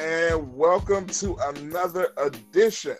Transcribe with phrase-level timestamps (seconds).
[0.00, 2.96] and welcome to another edition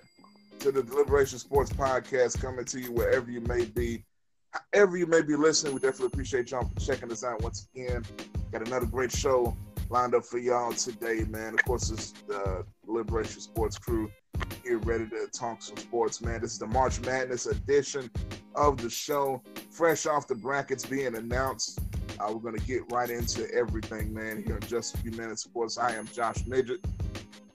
[0.59, 4.05] to the Deliberation Sports Podcast, coming to you wherever you may be,
[4.51, 5.73] however you may be listening.
[5.73, 8.05] We definitely appreciate y'all for checking us out once again.
[8.53, 9.57] Got another great show
[9.89, 11.55] lined up for y'all today, man.
[11.55, 14.11] Of course, it's the Deliberation Sports crew
[14.63, 16.43] here ready to talk some sports, man.
[16.43, 18.11] This is the March Madness edition
[18.55, 21.81] of the show, fresh off the brackets being announced.
[22.21, 25.47] Uh, we're going to get right into everything, man, here in just a few minutes.
[25.47, 26.85] Of course, I am Josh Midget,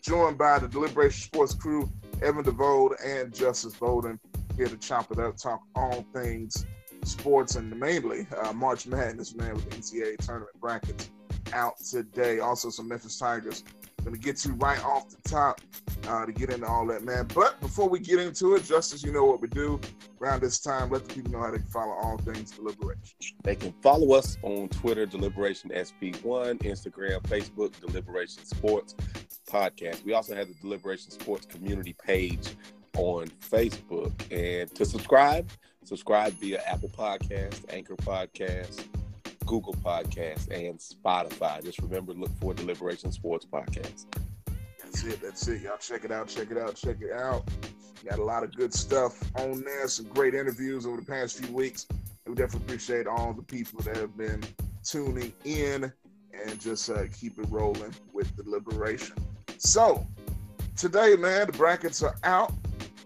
[0.02, 1.92] joined by the Deliberation Sports crew,
[2.22, 4.20] Evan DeVode and Justice Bowden,
[4.58, 6.66] here to chop it up, talk all things
[7.04, 11.12] sports, and mainly uh, March Madness, man, with NCAA tournament brackets
[11.54, 12.40] out today.
[12.40, 13.64] Also, some Memphis Tigers.
[14.06, 15.60] To get you right off the top
[16.08, 17.28] uh, to get into all that, man.
[17.34, 19.80] But before we get into it, Justice, you know what we do
[20.22, 20.90] around this time.
[20.90, 23.18] Let the people know how they can follow all things Deliberation.
[23.44, 28.96] They can follow us on Twitter, Deliberation SP1, Instagram, Facebook, Deliberation Sports
[29.50, 30.06] Podcast.
[30.06, 32.50] We also have the Deliberation Sports community page
[32.98, 34.14] on Facebook.
[34.32, 35.50] And to subscribe,
[35.84, 38.86] subscribe via Apple Podcast, Anchor Podcast,
[39.46, 41.64] Google Podcast, and Spotify.
[41.64, 44.06] Just remember, look for Deliberation Sports Podcast.
[44.82, 45.22] That's it.
[45.22, 45.62] That's it.
[45.62, 46.28] Y'all check it out.
[46.28, 46.76] Check it out.
[46.76, 47.48] Check it out.
[48.08, 49.88] Got a lot of good stuff on there.
[49.88, 51.88] Some great interviews over the past few weeks.
[52.26, 54.44] We definitely appreciate all the people that have been
[54.84, 55.92] tuning in
[56.34, 59.16] and just uh, keep it rolling with deliberation.
[59.58, 60.06] So,
[60.76, 62.54] today, man, the brackets are out.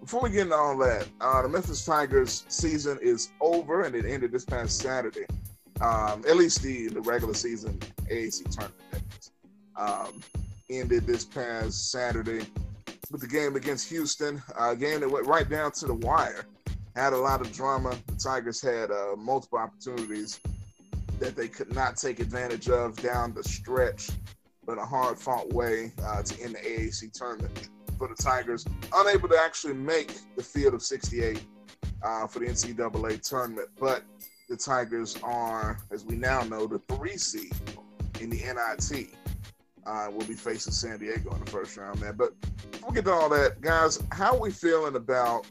[0.02, 4.06] Before we get into all that, uh, the Memphis Tigers season is over and it
[4.06, 5.26] ended this past Saturday
[5.82, 7.78] um, at least the, the regular season
[8.10, 9.32] AAC tournament
[9.76, 10.22] um,
[10.70, 12.46] ended this past Saturday
[13.12, 16.46] with the game against Houston, a game that went right down to the wire.
[16.96, 17.98] Had a lot of drama.
[18.08, 20.40] The Tigers had uh, multiple opportunities
[21.20, 24.10] that they could not take advantage of down the stretch,
[24.66, 28.66] but a hard fought way uh, to end the AAC tournament for the Tigers.
[28.94, 31.44] Unable to actually make the field of 68
[32.04, 34.04] uh, for the NCAA tournament, but
[34.50, 37.54] the Tigers are, as we now know, the three seed
[38.20, 39.10] in the NIT.
[39.86, 42.16] Uh, we'll be facing San Diego in the first round, man.
[42.18, 42.34] But
[42.82, 44.02] we'll get to all that, guys.
[44.12, 45.46] How are we feeling about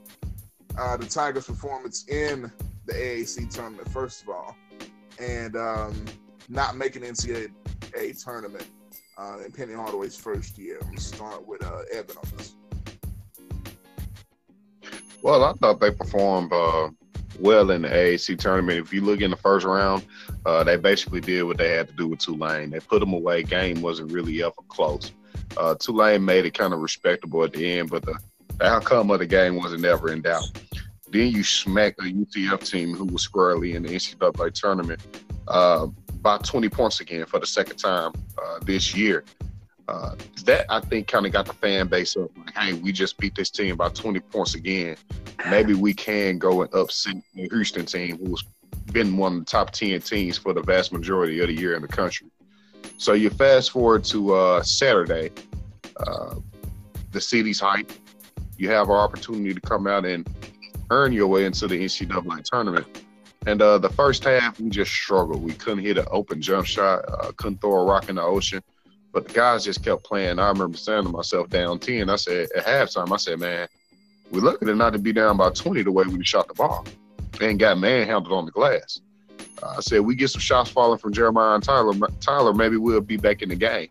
[0.76, 2.50] uh, the Tigers' performance in
[2.86, 4.56] the AAC tournament, first of all,
[5.20, 6.04] and um,
[6.48, 8.66] not making NCAA tournament
[9.16, 10.78] uh, in Penny Hardaway's first year?
[10.80, 12.54] I'm going to start with uh, Evan on this.
[15.22, 16.90] Well, I thought they performed uh,
[17.38, 18.78] well in the AAC tournament.
[18.78, 20.04] If you look in the first round,
[20.46, 22.70] uh, they basically did what they had to do with Tulane.
[22.70, 23.42] They put them away.
[23.42, 25.12] Game wasn't really ever close.
[25.56, 28.18] Uh, Tulane made it kind of respectable at the end, but the,
[28.58, 30.44] the outcome of the game wasn't ever in doubt.
[31.10, 35.00] Then you smack a UCF team who was squarely in the NCAA tournament
[35.48, 35.86] uh,
[36.20, 38.12] by 20 points again for the second time
[38.42, 39.24] uh, this year.
[39.88, 42.30] Uh, that I think kind of got the fan base up.
[42.36, 44.96] Like, hey, we just beat this team by 20 points again.
[45.48, 48.44] Maybe we can go and upset the Houston team, who's
[48.92, 51.80] been one of the top 10 teams for the vast majority of the year in
[51.80, 52.26] the country.
[52.98, 55.30] So you fast forward to uh, Saturday,
[55.96, 56.34] uh,
[57.12, 57.90] the city's hype.
[58.58, 60.28] You have our opportunity to come out and
[60.90, 63.04] earn your way into the NCAA tournament.
[63.46, 65.42] And uh, the first half, we just struggled.
[65.42, 68.62] We couldn't hit an open jump shot, uh, couldn't throw a rock in the ocean.
[69.12, 70.38] But the guys just kept playing.
[70.38, 73.68] I remember saying to myself down 10, I said, at halftime, I said, man,
[74.30, 76.86] we're lucky at not to be down by 20 the way we shot the ball
[77.40, 79.00] and got manhandled on the glass.
[79.62, 83.00] Uh, I said, we get some shots falling from Jeremiah and Tyler, Tyler, maybe we'll
[83.00, 83.88] be back in the game.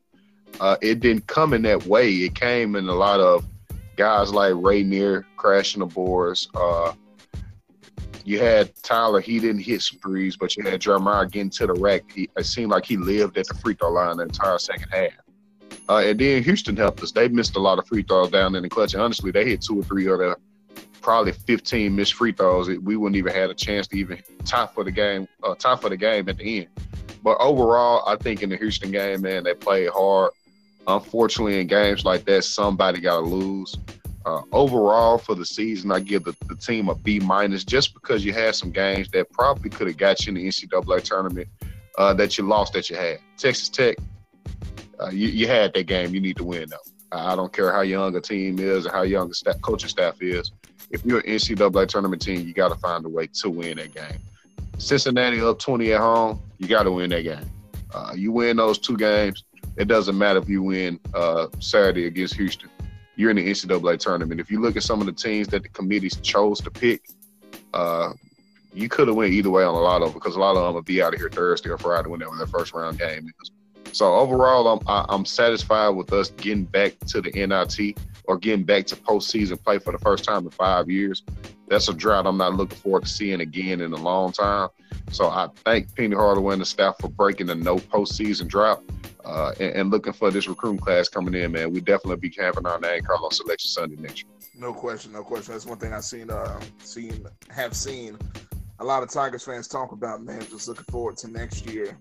[0.60, 2.10] Uh, it didn't come in that way.
[2.10, 3.46] It came in a lot of
[3.96, 6.50] guys like Raynere crashing the boards.
[6.56, 6.94] Uh,
[8.28, 11.74] you had Tyler, he didn't hit some threes, but you had Jeremiah getting to the
[11.74, 12.04] rack.
[12.14, 15.14] He, it seemed like he lived at the free throw line the entire second half.
[15.88, 17.14] Uh, and then Houston helped us.
[17.14, 18.94] They missed a lot of free throws down in the clutch.
[18.94, 20.36] And honestly, they hit two or three of the
[21.02, 22.68] probably 15 missed free throws.
[22.68, 25.88] We wouldn't even had a chance to even tie for the game, uh, tie for
[25.88, 26.68] the game at the end.
[27.24, 30.32] But overall, I think in the Houston game, man, they played hard.
[30.86, 33.78] Unfortunately, in games like that, somebody got to lose.
[34.28, 38.26] Uh, overall for the season, I give the, the team a B minus just because
[38.26, 41.48] you had some games that probably could have got you in the NCAA tournament
[41.98, 43.20] uh, that you lost that you had.
[43.38, 43.96] Texas Tech,
[45.00, 46.14] uh, you, you, had that game.
[46.14, 47.18] You need to win though.
[47.18, 50.22] I don't care how young a team is or how young the staff, coaching staff
[50.22, 50.52] is.
[50.92, 53.96] If you're an NCAA tournament team, you got to find a way to win that
[53.96, 54.20] game.
[54.78, 57.50] Cincinnati up 20 at home, you got to win that game.
[57.94, 59.46] Uh, you win those two games,
[59.78, 62.70] it doesn't matter if you win uh, Saturday against Houston
[63.18, 64.40] you're in the NCAA tournament.
[64.40, 67.02] If you look at some of the teams that the committees chose to pick,
[67.74, 68.14] uh,
[68.74, 70.64] you could have went either way on a lot of them because a lot of
[70.64, 73.52] them will be out of here Thursday or Friday whenever their first round game is.
[73.92, 77.98] So overall, I'm I, am i am satisfied with us getting back to the NIT
[78.26, 81.24] or getting back to postseason play for the first time in five years.
[81.68, 84.70] That's a drought I'm not looking forward to seeing again in a long time.
[85.12, 88.84] So I thank Penny Hardaway and the staff for breaking the no postseason drought
[89.24, 91.72] uh, and, and, looking for this recruiting class coming in, man.
[91.72, 94.32] We definitely be having our name called on selection Sunday next year.
[94.58, 95.54] No question, no question.
[95.54, 98.18] That's one thing I've seen, uh, seen, have seen
[98.80, 100.42] a lot of Tigers fans talk about, man.
[100.50, 101.98] Just looking forward to next year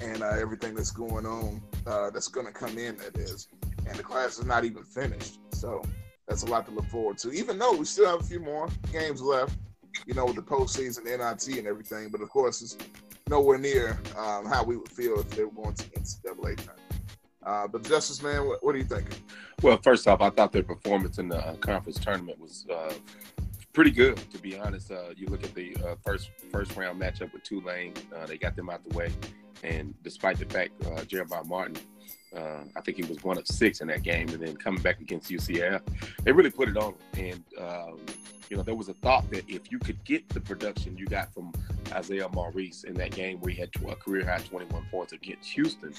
[0.00, 2.96] and uh, everything that's going on, uh, that's going to come in.
[2.98, 3.48] That is,
[3.86, 5.82] and the class is not even finished, so
[6.26, 7.32] that's a lot to look forward to.
[7.32, 9.56] Even though we still have a few more games left,
[10.06, 12.76] you know, with the postseason, NIT, and everything, but of course, it's
[13.28, 16.80] nowhere near um, how we would feel if they were going to NCAA tournament.
[17.44, 19.16] Uh, but Justice, man, what, what, are you thinking?
[19.62, 22.92] Well, first off, I thought their performance in the uh, conference tournament was uh,
[23.72, 24.90] pretty good, to be honest.
[24.90, 27.94] Uh, you look at the uh, first first round matchup with Tulane;
[28.26, 29.10] they got them out the way,
[29.62, 30.72] and despite the fact
[31.08, 31.78] Jeremiah Martin,
[32.36, 35.00] uh, I think he was one of six in that game, and then coming back
[35.00, 35.80] against UCF,
[36.24, 36.94] they really put it on.
[37.14, 37.98] And um,
[38.50, 41.32] you know, there was a thought that if you could get the production you got
[41.32, 41.52] from
[41.92, 45.92] Isaiah Maurice in that game where he had a career high 21 points against Houston,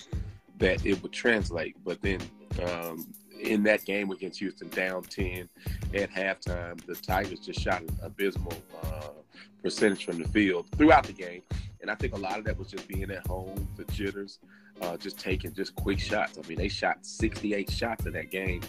[0.58, 1.76] that it would translate.
[1.84, 2.20] But then
[2.64, 3.08] um,
[3.40, 5.48] in that game against Houston, down 10
[5.94, 8.54] at halftime, the Tigers just shot an abysmal
[8.84, 9.10] uh,
[9.62, 11.42] percentage from the field throughout the game.
[11.82, 14.40] And I think a lot of that was just being at home, the jitters,
[14.82, 16.38] uh, just taking just quick shots.
[16.38, 18.62] I mean, they shot 68 shots in that game,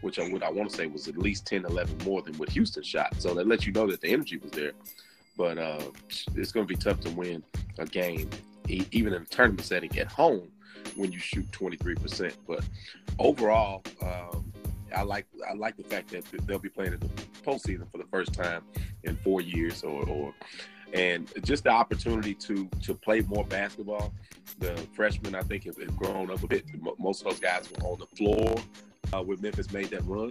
[0.00, 2.48] which I would I want to say was at least 10, 11 more than what
[2.50, 3.14] Houston shot.
[3.18, 4.72] So that lets you know that the energy was there.
[5.36, 5.82] But uh,
[6.34, 7.42] it's going to be tough to win
[7.78, 8.30] a game,
[8.68, 10.48] even in a tournament setting at home,
[10.96, 12.32] when you shoot 23%.
[12.46, 12.64] But
[13.18, 14.52] overall, um,
[14.94, 17.08] I like I like the fact that they'll be playing in the
[17.44, 18.62] postseason for the first time
[19.02, 20.34] in four years, or, or
[20.94, 24.14] and just the opportunity to to play more basketball.
[24.60, 26.64] The freshmen, I think, have, have grown up a bit.
[26.98, 28.56] Most of those guys were on the floor
[29.12, 30.30] uh, when Memphis made that run,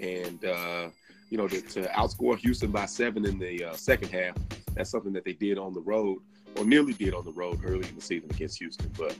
[0.00, 0.88] and uh,
[1.30, 4.34] you know to, to, outscore Houston by seven in the uh, second half.
[4.74, 6.18] That's something that they did on the road,
[6.56, 8.90] or nearly did on the road early in the season against Houston.
[8.98, 9.16] But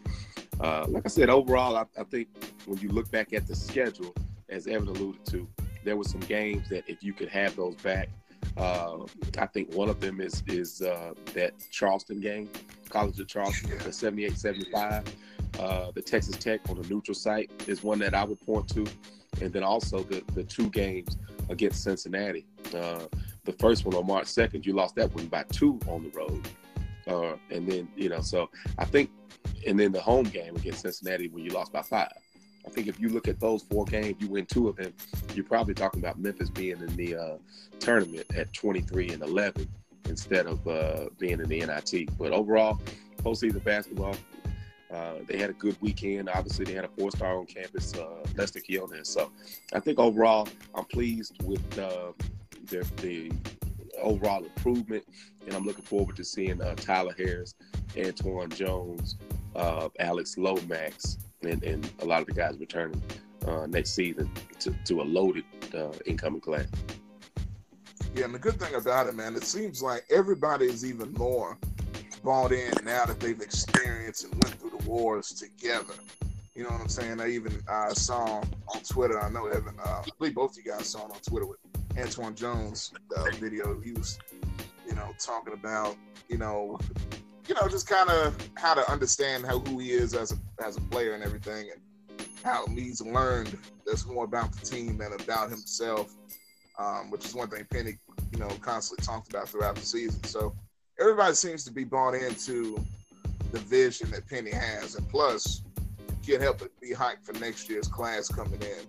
[0.61, 2.29] uh, like I said, overall, I, I think
[2.67, 4.15] when you look back at the schedule,
[4.49, 5.49] as Evan alluded to,
[5.85, 8.09] there were some games that if you could have those back,
[8.57, 8.99] uh,
[9.39, 12.49] I think one of them is is uh, that Charleston game,
[12.89, 15.07] College of Charleston, the 78-75.
[15.59, 18.87] Uh, the Texas Tech on the neutral site is one that I would point to,
[19.41, 21.17] and then also the the two games
[21.49, 22.47] against Cincinnati.
[22.75, 23.07] Uh,
[23.45, 26.49] the first one on March 2nd, you lost that one by two on the road,
[27.09, 28.49] uh, and then you know, so
[28.79, 29.11] I think,
[29.67, 32.13] and then the home game against Cincinnati when you lost by five.
[32.67, 34.93] I think if you look at those four games, you win two of them,
[35.35, 37.37] you're probably talking about Memphis being in the uh,
[37.79, 39.69] tournament at 23 and 11
[40.07, 42.17] instead of uh, being in the NIT.
[42.19, 42.81] But overall,
[43.23, 44.17] postseason basketball,
[44.93, 46.29] uh, they had a good weekend.
[46.29, 49.09] Obviously, they had a four-star on campus, uh, Lester Quinones.
[49.09, 49.31] So
[49.73, 52.13] I think overall, I'm pleased with uh,
[52.65, 53.33] their, the
[54.01, 55.05] overall improvement,
[55.47, 57.55] and I'm looking forward to seeing uh, Tyler Harris,
[57.95, 59.17] Antwann Jones,
[59.99, 63.03] Alex Lomax, and, and a lot of the guys returning
[63.47, 65.45] uh, next season to, to a loaded
[65.75, 66.67] uh, incoming class.
[68.15, 71.57] Yeah, and the good thing about it, man, it seems like everybody is even more
[72.23, 75.95] bought in now that they've experienced and went through the wars together.
[76.55, 77.21] You know what I'm saying?
[77.21, 78.43] I even uh, saw
[78.75, 79.21] on Twitter.
[79.21, 79.77] I know Evan.
[79.83, 81.59] Uh, I believe both of you guys saw it on Twitter with
[81.95, 83.81] Antwann Jones uh, video.
[83.81, 84.19] He was,
[84.87, 85.97] you know, talking about
[86.29, 86.79] you know
[87.49, 90.77] you know, just kind of how to understand how who he is as a as
[90.77, 95.51] a player and everything, and how he's learned there's more about the team than about
[95.51, 96.15] himself,
[96.79, 97.99] um, which is one thing Penny,
[98.33, 100.23] you know, constantly talked about throughout the season.
[100.25, 100.55] So
[101.01, 102.85] everybody seems to be bought into
[103.53, 105.63] the vision that Penny has, and plus,
[106.25, 108.87] can't help but be hyped for next year's class coming in.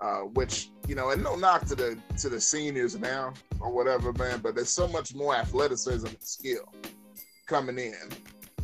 [0.00, 4.12] Uh, which you know, and no knock to the to the seniors now or whatever,
[4.12, 4.40] man.
[4.40, 6.72] But there's so much more athleticism and skill
[7.46, 7.94] coming in,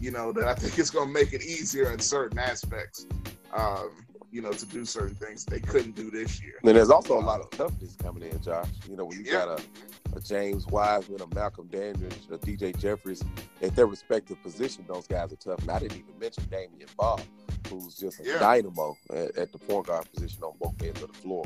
[0.00, 3.06] you know, that I think it's going to make it easier in certain aspects,
[3.52, 3.90] um,
[4.30, 6.54] you know, to do certain things they couldn't do this year.
[6.64, 8.68] And there's also a lot of toughness coming in, Josh.
[8.88, 9.44] You know, when you yeah.
[9.44, 13.22] got a, a, James Wiseman, a Malcolm Daniels, a DJ Jeffries,
[13.60, 15.60] at their respective position, those guys are tough.
[15.60, 17.20] And I didn't even mention Damion Baugh,
[17.68, 18.38] who's just a yeah.
[18.38, 21.44] dynamo at, at, the point guard position on both ends of the floor.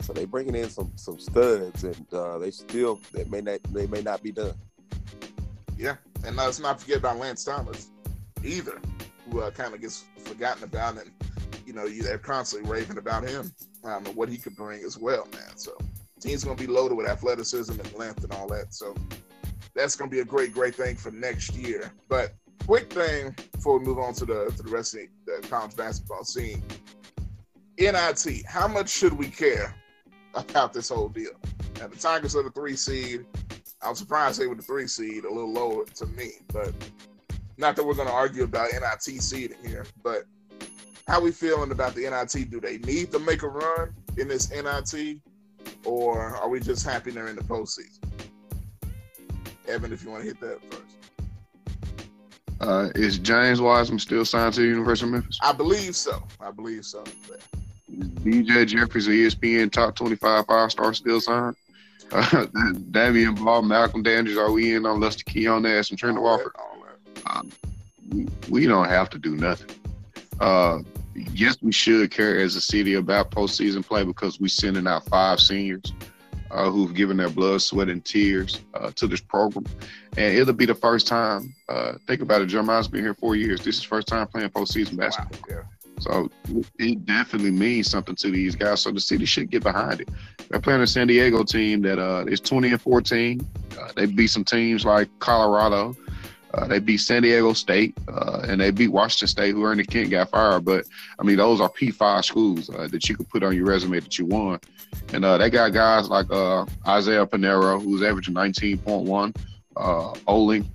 [0.00, 3.86] So they bringing in some some studs, and uh, they still they may not they
[3.86, 4.54] may not be done.
[5.76, 7.90] Yeah, and let's not forget about Lance Thomas
[8.42, 8.80] either,
[9.30, 11.10] who uh, kind of gets forgotten about, and
[11.66, 13.52] you know they're constantly raving about him
[13.84, 15.56] um, and what he could bring as well, man.
[15.56, 15.76] So
[16.20, 18.72] team's gonna be loaded with athleticism and length and all that.
[18.72, 18.94] So
[19.74, 21.92] that's gonna be a great, great thing for next year.
[22.08, 22.34] But
[22.66, 26.24] quick thing before we move on to the to the rest of the college basketball
[26.24, 26.62] scene.
[27.78, 29.74] NIT, how much should we care
[30.34, 31.32] about this whole deal?
[31.80, 33.26] Now, the Tigers are the three seed.
[33.84, 36.72] I was surprised they were the three seed, a little lower to me, but
[37.58, 39.84] not that we're going to argue about NIT seeding here.
[40.02, 40.24] But
[41.06, 42.50] how we feeling about the NIT?
[42.50, 45.18] Do they need to make a run in this NIT,
[45.84, 48.00] or are we just happy they're in the postseason?
[49.68, 50.82] Evan, if you want to hit that first.
[52.60, 55.38] Uh, is James Wiseman still signed to the University of Memphis?
[55.42, 56.22] I believe so.
[56.40, 57.04] I believe so.
[57.28, 57.40] But...
[58.22, 61.56] DJ Jeffries, ESPN top 25 five star, still signed?
[62.12, 62.46] Uh,
[62.90, 66.52] Damion Baugh, Malcolm Dandridge, are we in on Lusty Keon Ash and Trent Walker?
[67.26, 67.50] Um,
[68.10, 69.70] we, we don't have to do nothing.
[70.40, 70.80] Uh,
[71.14, 75.40] yes, we should care as a city about postseason play because we're sending out five
[75.40, 75.92] seniors
[76.50, 79.64] uh, who've given their blood, sweat, and tears uh, to this program.
[80.16, 81.54] And it'll be the first time.
[81.68, 82.46] Uh, think about it.
[82.46, 83.60] Jeremiah's been here four years.
[83.64, 85.56] This is first time playing postseason basketball.
[85.56, 85.64] Wow.
[86.00, 86.28] So
[86.78, 88.82] it definitely means something to these guys.
[88.82, 90.08] So the city should get behind it.
[90.48, 93.46] They're playing a San Diego team that uh, is 20 and 14.
[93.78, 95.96] Uh, they beat some teams like Colorado.
[96.52, 100.10] Uh, they beat San Diego State uh, and they beat Washington State, who Ernie Kent
[100.10, 100.64] got fired.
[100.64, 100.84] But
[101.18, 104.18] I mean, those are P5 schools uh, that you could put on your resume that
[104.18, 104.60] you won.
[105.12, 106.30] And uh, they got guys like
[106.86, 109.36] Isaiah Pineiro, who's averaging 19.1,
[109.76, 110.70] uh, Olin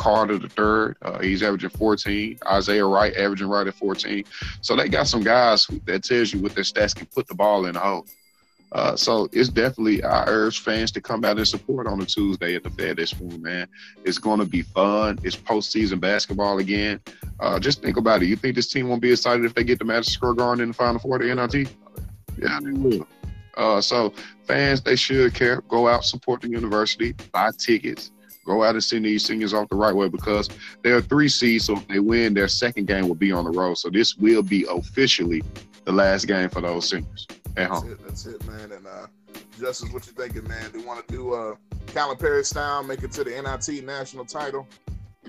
[0.00, 2.38] Carter the third, uh, he's averaging 14.
[2.50, 4.24] Isaiah Wright averaging right at 14.
[4.62, 7.66] So they got some guys that tells you what their stats can put the ball
[7.66, 8.06] in the hole.
[8.72, 12.54] Uh, so it's definitely I urge fans to come out and support on a Tuesday
[12.54, 13.66] at the FedEx Forum, man.
[14.04, 15.18] It's going to be fun.
[15.22, 17.00] It's postseason basketball again.
[17.38, 18.28] Uh, just think about it.
[18.28, 20.68] You think this team won't be excited if they get the Madison Square Garden in
[20.68, 21.76] the Final Four of the NIT?
[22.38, 23.06] Yeah, they will.
[23.56, 24.14] Uh, so
[24.44, 25.60] fans, they should care.
[25.68, 28.12] Go out, support the university, buy tickets,
[28.44, 30.48] go out and send these seniors off the right way because
[30.82, 31.66] they're three seeds.
[31.66, 33.74] So if they win, their second game will be on the road.
[33.74, 35.42] So this will be officially
[35.84, 37.88] the last game for those seniors at home.
[37.88, 38.72] That's it, that's it man.
[38.72, 39.06] And uh,
[39.58, 40.70] Justice, what you thinking, man?
[40.72, 41.54] Do you want to do uh,
[41.86, 44.66] Calipari style, make it to the NIT national title?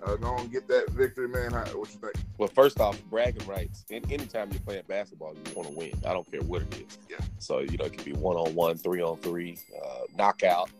[0.03, 1.51] Uh, go and get that victory, man.
[1.51, 2.13] How, what you think?
[2.37, 3.85] Well, first off, bragging rights.
[3.91, 5.91] And anytime you're playing basketball, you want to win.
[6.07, 6.97] I don't care what it is.
[7.09, 7.17] Yeah.
[7.37, 10.71] So you know, it can be one on one, three on three, uh, knockout.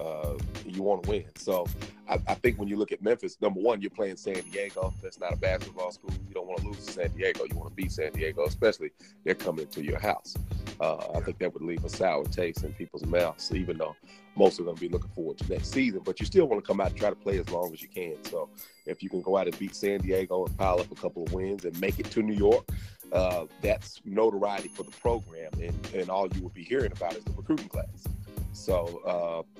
[0.00, 1.24] Uh, you want to win.
[1.36, 1.66] So
[2.08, 4.94] I, I, think when you look at Memphis, number one, you're playing San Diego.
[5.02, 6.10] That's not a basketball school.
[6.26, 7.44] You don't want to lose to San Diego.
[7.44, 8.92] You want to beat San Diego, especially
[9.24, 10.36] they're coming to your house.
[10.80, 13.94] Uh, I think that would leave a sour taste in people's mouths, even though
[14.36, 16.00] most are going to be looking forward to next season.
[16.02, 17.88] But you still want to come out and try to play as long as you
[17.88, 18.16] can.
[18.24, 18.48] So
[18.86, 21.32] if you can go out and beat San Diego and pile up a couple of
[21.34, 22.66] wins and make it to New York,
[23.12, 25.50] uh, that's notoriety for the program.
[25.60, 28.06] And, and all you will be hearing about is the recruiting class.
[28.52, 29.00] So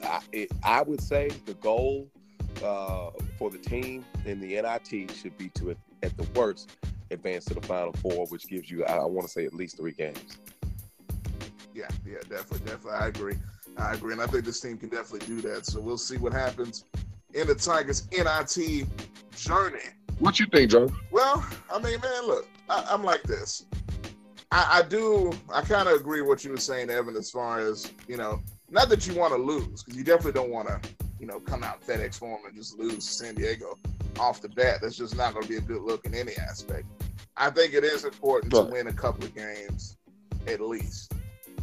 [0.02, 2.08] uh, I, it, I, would say the goal
[2.64, 6.76] uh, for the team in the NIT should be to, at the worst,
[7.10, 9.76] advance to the Final Four, which gives you, I, I want to say, at least
[9.76, 10.38] three games.
[11.74, 12.92] Yeah, yeah, definitely, definitely.
[12.92, 13.34] I agree.
[13.76, 15.66] I agree, and I think this team can definitely do that.
[15.66, 16.84] So we'll see what happens
[17.34, 18.86] in the Tigers' NIT
[19.36, 19.78] journey.
[20.18, 20.92] What you think, Joe?
[21.10, 23.64] Well, I mean, man, look, I, am like this.
[24.50, 25.32] I, I do.
[25.52, 28.42] I kind of agree with what you were saying, Evan, as far as you know
[28.70, 30.80] not that you want to lose, because you definitely don't want to,
[31.18, 33.76] you know, come out FedEx Forum and just lose to San Diego
[34.18, 34.78] off the bat.
[34.82, 36.86] That's just not going to be a good look in any aspect.
[37.36, 39.96] I think it is important to win a couple of games
[40.46, 41.12] at least.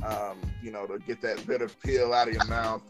[0.06, 2.84] Um, you know, to get that bitter pill out of your mouth.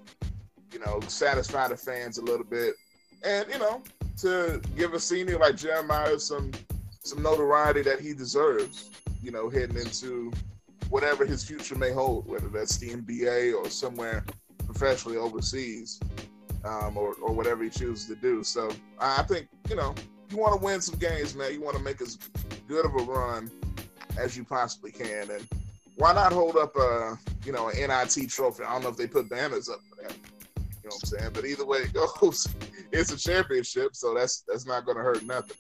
[0.74, 2.76] You know, satisfy the fans a little bit,
[3.24, 3.82] and you know,
[4.18, 6.52] to give a senior like Jeremiah some
[7.04, 8.90] some notoriety that he deserves.
[9.22, 10.32] You know, heading into
[10.90, 14.24] whatever his future may hold, whether that's the NBA or somewhere
[14.66, 16.00] professionally overseas,
[16.66, 18.44] um, or, or whatever he chooses to do.
[18.44, 19.96] So I think, you know,
[20.30, 21.54] you want to win some games, man.
[21.54, 22.18] You want to make as
[22.68, 23.50] good of a run
[24.18, 25.30] as you possibly can.
[25.32, 25.48] And
[25.96, 28.64] why not hold up a, you know, an NIT trophy?
[28.64, 30.16] I don't know if they put banners up for that.
[30.58, 31.32] You know what I'm saying?
[31.34, 32.48] But either way it goes,
[32.92, 35.58] it's a championship, so that's that's not going to hurt nothing.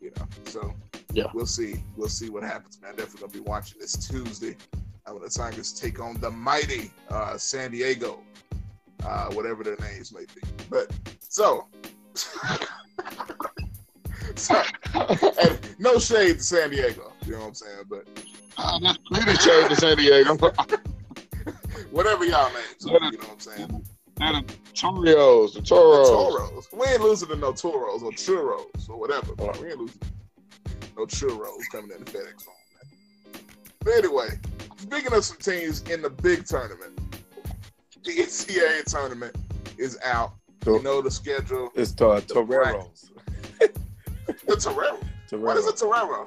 [0.00, 0.74] You know, so
[1.16, 1.82] yeah, we'll see.
[1.96, 2.94] We'll see what happens, man.
[2.94, 4.54] Definitely gonna be watching this Tuesday
[5.06, 8.20] uh, when the Tigers take on the mighty uh, San Diego,
[9.02, 10.42] uh, whatever their names may be.
[10.68, 11.68] But so,
[14.34, 14.62] so
[15.78, 17.14] no shade to San Diego.
[17.24, 17.84] You know what I'm saying?
[17.88, 18.06] But
[18.58, 20.36] uh, there's plenty shade to San Diego.
[21.92, 23.86] whatever y'all names, you know what I'm saying?
[24.20, 26.08] And the Toros, the Toros.
[26.08, 26.68] The Toros.
[26.74, 29.34] We ain't losing to no Toros or Churros or whatever.
[29.34, 30.00] But we ain't losing
[30.96, 32.54] no churros coming in the FedEx home.
[33.80, 34.28] But anyway,
[34.76, 36.98] speaking of some teams in the big tournament,
[38.04, 39.36] the NCAA tournament
[39.78, 40.32] is out.
[40.64, 41.70] You know the schedule.
[41.74, 43.10] It's the Toreros.
[43.60, 44.98] The Torero.
[45.28, 45.44] Torero.
[45.44, 46.26] What is a Torero?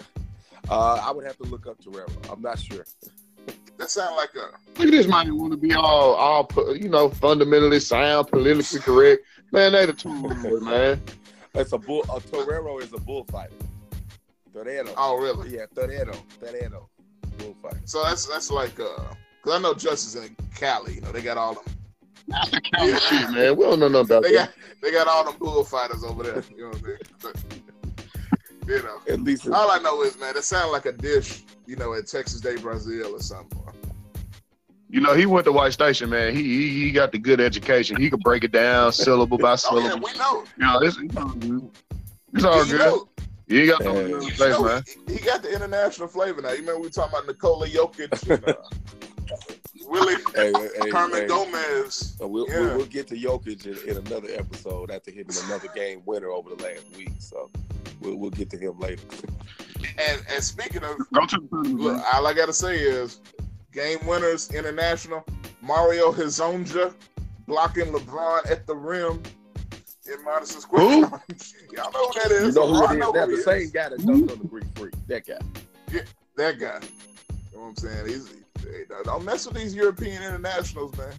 [0.70, 2.08] Uh, I would have to look up Torero.
[2.32, 2.86] I'm not sure.
[3.78, 7.10] That sound like a Look at this man want to be all, all, you know,
[7.10, 9.24] fundamentally sound, politically correct.
[9.52, 10.10] Man, they the two
[10.62, 11.02] man.
[11.56, 12.04] It's a bull.
[12.04, 13.54] A Torero is a bullfighter.
[14.54, 14.94] Torero.
[14.98, 15.56] oh really?
[15.56, 16.14] Yeah, Torero.
[16.40, 16.90] Torero.
[17.38, 17.82] Bullfighter.
[17.86, 18.86] So that's that's like uh,
[19.44, 20.96] cause I know Justice in Cali.
[20.96, 21.64] You know they got all them.
[22.28, 23.56] That's the kind of shit, man.
[23.58, 24.48] We don't know nothing about They that.
[24.50, 26.44] got they got all them bullfighters over there.
[26.56, 26.98] You know what I mean?
[27.22, 29.00] But, you know.
[29.08, 29.48] At least.
[29.50, 32.56] All I know is, man, it sounded like a dish, you know, at Texas de
[32.60, 33.58] Brazil or something.
[34.92, 36.36] You know, he went to White Station, man.
[36.36, 37.96] He he, he got the good education.
[38.00, 39.88] He could break it down syllable by Oh syllable.
[39.88, 40.44] yeah, we know.
[40.58, 41.30] You know, it's, it's all
[42.66, 42.72] good.
[42.72, 42.80] You good.
[42.80, 43.08] know,
[43.50, 44.10] You got no Man.
[44.10, 44.84] you face, know, man.
[45.08, 46.50] he, he got the international flavor now.
[46.52, 48.54] You remember we were talking about Nikola Jokic and uh,
[49.88, 52.16] Willie hey, hey, Herman hey, Gomez.
[52.22, 52.60] uh, We'll, Yeah.
[52.60, 56.56] we'll, we'll get to Jokic in, in another episode after hitting another game winner over
[56.56, 57.10] the last week.
[57.20, 57.50] So
[58.02, 59.02] we'll, we'll get to him later.
[59.98, 63.20] And and speaking of Go to the Look, all I gotta say is
[63.74, 65.26] game winners international.
[65.62, 66.94] Mario Hezonja
[67.48, 69.22] blocking LeBron at the rim
[70.12, 70.82] in Madison Square.
[70.82, 71.00] Who?
[71.76, 72.56] Y'all know who that is.
[72.56, 73.14] You know who it is?
[73.14, 74.94] That's the he same guy that dunked on the Greek Freak.
[75.08, 75.40] That guy.
[76.36, 76.80] That guy.
[77.52, 78.08] You know what I'm saying?
[78.08, 81.14] He's hey, don't mess with these European internationals, man.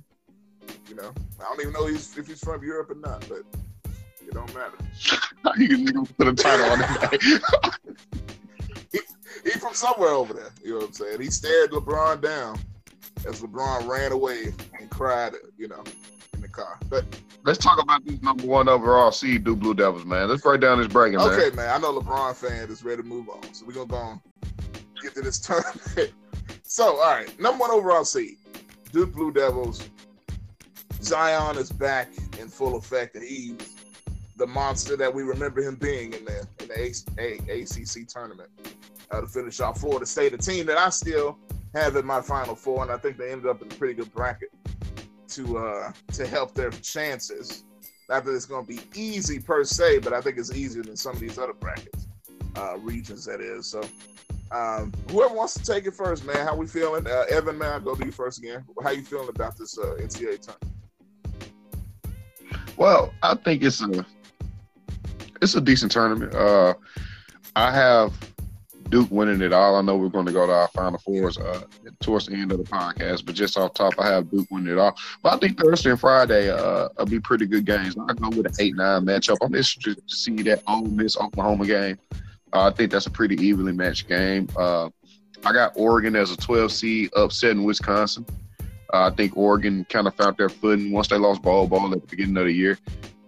[0.88, 3.42] You know, I don't even know he's, if he's from Europe or not, but
[4.20, 4.76] it don't matter.
[5.56, 6.80] You can put a title on
[7.12, 7.42] it.
[9.42, 10.50] He's from somewhere over there.
[10.62, 11.20] You know what I'm saying?
[11.20, 12.58] He stared LeBron down
[13.26, 15.82] as LeBron ran away and cried, you know,
[16.34, 16.78] in the car.
[16.88, 17.04] But
[17.42, 20.28] Let's talk about this number one overall seed, Duke Blue Devils, man.
[20.28, 21.28] Let's break down this breaking, man.
[21.28, 23.96] okay, man, I know LeBron fan is ready to move on, so we're gonna go
[23.96, 24.20] on
[25.02, 26.12] get to this tournament.
[26.62, 28.36] so, all right, number one overall seed,
[28.92, 29.88] Duke Blue Devils.
[31.02, 33.74] Zion is back in full effect, and he's
[34.36, 38.50] the monster that we remember him being in the in the ACC tournament
[39.10, 41.38] uh, to finish off Florida State, a team that I still
[41.74, 44.12] have in my Final Four, and I think they ended up in a pretty good
[44.12, 44.50] bracket
[45.30, 47.64] to uh, to help their chances.
[48.08, 50.96] Not that it's going to be easy per se, but I think it's easier than
[50.96, 52.08] some of these other brackets,
[52.56, 53.68] uh, regions that is.
[53.68, 53.82] So,
[54.50, 56.44] um, whoever wants to take it first, man.
[56.44, 57.06] How we feeling?
[57.06, 58.64] Uh, Evan, man, I'll go to you first again.
[58.82, 60.70] How you feeling about this uh, NCAA tournament?
[62.76, 64.04] Well, I think it's a
[65.40, 66.34] it's a decent tournament.
[66.34, 66.74] Uh,
[67.54, 68.12] I have
[68.90, 69.76] Duke winning it all.
[69.76, 71.62] I know we're going to go to our Final Fours uh,
[72.00, 74.78] towards the end of the podcast, but just off top, I have Duke winning it
[74.78, 74.96] all.
[75.22, 77.96] But I think Thursday and Friday uh, will be pretty good games.
[78.08, 79.36] I go with an eight nine matchup.
[79.42, 81.98] I'm interested to see that Ole Miss Oklahoma game.
[82.52, 84.48] Uh, I think that's a pretty evenly matched game.
[84.58, 84.90] Uh,
[85.44, 88.26] I got Oregon as a 12 seed, upsetting Wisconsin.
[88.92, 92.00] Uh, I think Oregon kind of found their footing once they lost Bol Bol at
[92.00, 92.78] the beginning of the year.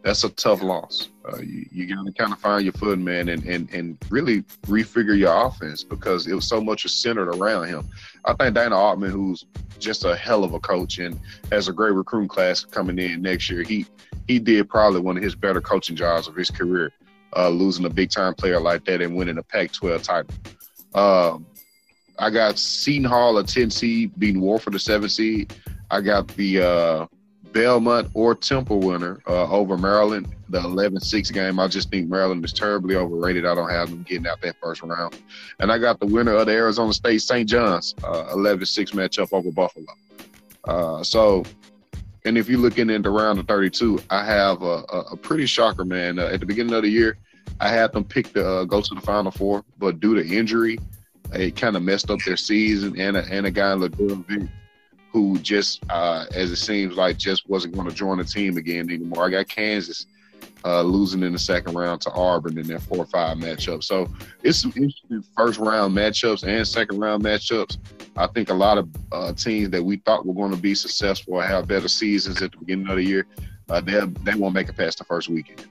[0.03, 1.11] That's a tough loss.
[1.25, 4.43] Uh, you, you got to kind of find your footing, man, and, and and really
[4.67, 7.89] refigure your offense because it was so much centered around him.
[8.25, 9.45] I think Dana Altman, who's
[9.79, 11.19] just a hell of a coach and
[11.53, 13.87] has a great recruiting class coming in next year, he
[14.27, 16.93] he did probably one of his better coaching jobs of his career,
[17.37, 20.35] uh, losing a big time player like that and winning a Pac-12 title.
[20.95, 21.47] Um,
[22.19, 25.55] I got Seton Hall a 10 seed beating Wofford a 7 seed.
[25.91, 27.07] I got the uh,
[27.53, 31.59] Belmont or Temple winner uh, over Maryland, the 11-6 game.
[31.59, 33.47] I just think Maryland is terribly overrated.
[33.47, 35.19] I don't have them getting out that first round.
[35.61, 37.49] And I got the winner of the Arizona State St.
[37.49, 39.87] John's uh, 11-6 matchup over Buffalo.
[40.65, 41.45] Uh, so,
[42.25, 45.85] and if you're looking into round of 32, I have a, a, a pretty shocker,
[45.85, 46.19] man.
[46.19, 47.19] Uh, at the beginning of the year,
[47.61, 50.79] I had them pick to uh, go to the Final Four, but due to injury,
[51.33, 52.99] it kind of messed up their season.
[52.99, 54.49] And a, and a guy, LaGerald Vick,
[55.13, 58.91] who just, uh, as it seems like, just wasn't going to join the team again
[58.91, 59.27] anymore.
[59.27, 60.07] I got Kansas
[60.65, 63.85] uh, losing in the second round to Auburn in their four five matchup.
[63.85, 64.09] So
[64.43, 67.79] it's some interesting first round matchups and second round matchups.
[68.17, 71.35] I think a lot of uh, teams that we thought were going to be successful
[71.35, 73.27] or have better seasons at the beginning of the year,
[73.69, 75.67] uh, they they won't make it past the first weekend.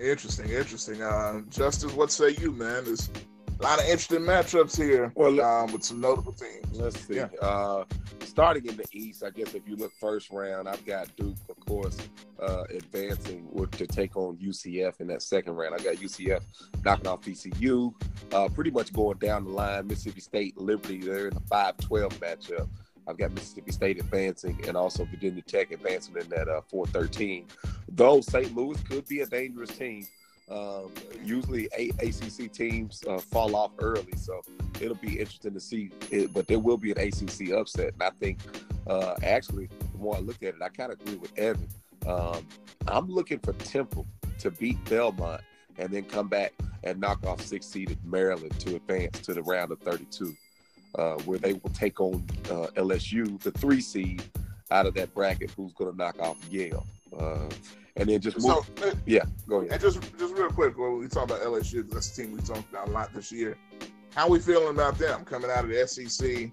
[0.00, 1.02] Interesting, interesting.
[1.02, 2.84] Uh, Justice, what say you, man?
[2.84, 3.10] There's
[3.58, 6.78] a lot of interesting matchups here Well, um, with some notable teams.
[6.78, 7.16] Let's see.
[7.16, 7.28] Yeah.
[7.40, 7.84] Uh,
[8.20, 11.58] starting in the East, I guess if you look first round, I've got Duke, of
[11.66, 11.96] course,
[12.40, 15.74] uh, advancing with, to take on UCF in that second round.
[15.74, 16.40] I got UCF
[16.84, 17.92] knocking off VCU,
[18.32, 19.88] uh, pretty much going down the line.
[19.88, 22.68] Mississippi State, Liberty, they're in a 5-12 matchup.
[23.08, 27.44] I've got Mississippi State advancing and also Virginia Tech advancing in that uh, 4-13.
[27.88, 28.54] Though St.
[28.54, 30.06] Louis could be a dangerous team.
[30.50, 34.40] Um, usually, eight ACC teams uh, fall off early, so
[34.80, 35.90] it'll be interesting to see.
[36.10, 38.38] It, but there will be an ACC upset, and I think
[38.86, 41.68] uh, actually, the more I look at it, I kind of agree with Evan.
[42.06, 42.46] Um,
[42.86, 44.06] I'm looking for Temple
[44.38, 45.42] to beat Belmont
[45.76, 46.52] and then come back.
[46.84, 50.32] and knock off six seeded Maryland to advance to the round of 32,
[50.94, 54.22] uh, where they will take on uh, LSU, the three seed
[54.70, 56.86] out of that bracket, who's going to knock off Yale.
[57.98, 59.72] And then just So, uh, yeah, go ahead.
[59.72, 62.70] and just just real quick, when we talk about LSU, that's the team we talked
[62.70, 63.56] about a lot this year.
[64.14, 66.50] How we feeling about them coming out of the SEC?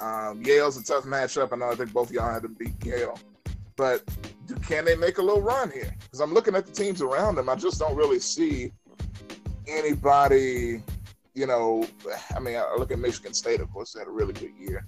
[0.00, 1.52] Um, Yale's a tough matchup.
[1.52, 3.18] I know I think both of y'all had to beat Yale,
[3.76, 4.02] but
[4.46, 5.94] do, can they make a little run here?
[6.00, 7.48] Because I'm looking at the teams around them.
[7.48, 8.72] I just don't really see
[9.68, 10.82] anybody.
[11.34, 11.86] You know,
[12.34, 13.60] I mean, I look at Michigan State.
[13.60, 14.86] Of course, they had a really good year.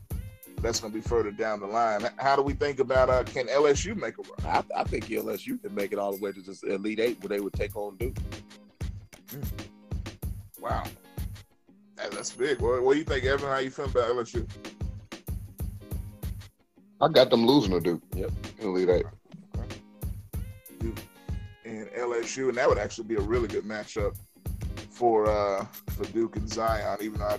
[0.64, 2.08] That's going to be further down the line.
[2.16, 4.64] How do we think about uh, can LSU make a run?
[4.74, 7.28] I, I think LSU can make it all the way to this Elite Eight where
[7.28, 8.16] they would take on Duke.
[10.58, 10.84] Wow,
[11.96, 12.60] That- that's big.
[12.62, 13.46] What, what do you think, Evan?
[13.46, 14.48] How you feel about LSU?
[16.98, 18.02] I got them losing to Duke.
[18.16, 18.30] Yep.
[18.60, 19.04] Elite Eight.
[20.78, 20.96] Duke
[21.66, 24.16] and LSU, and that would actually be a really good matchup
[24.88, 26.96] for uh for Duke and Zion.
[27.02, 27.38] Even though I,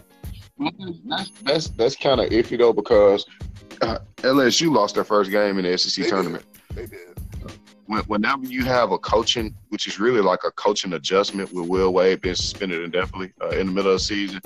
[0.57, 3.25] That's that's, that's kind of iffy though because
[3.81, 6.09] uh, LSU lost their first game in the SEC They did.
[6.09, 6.45] tournament.
[6.73, 6.99] they did,
[7.87, 11.93] When, whenever you have a coaching, which is really like a coaching adjustment with Will
[11.93, 14.41] Wade being suspended indefinitely uh, in the middle of the season,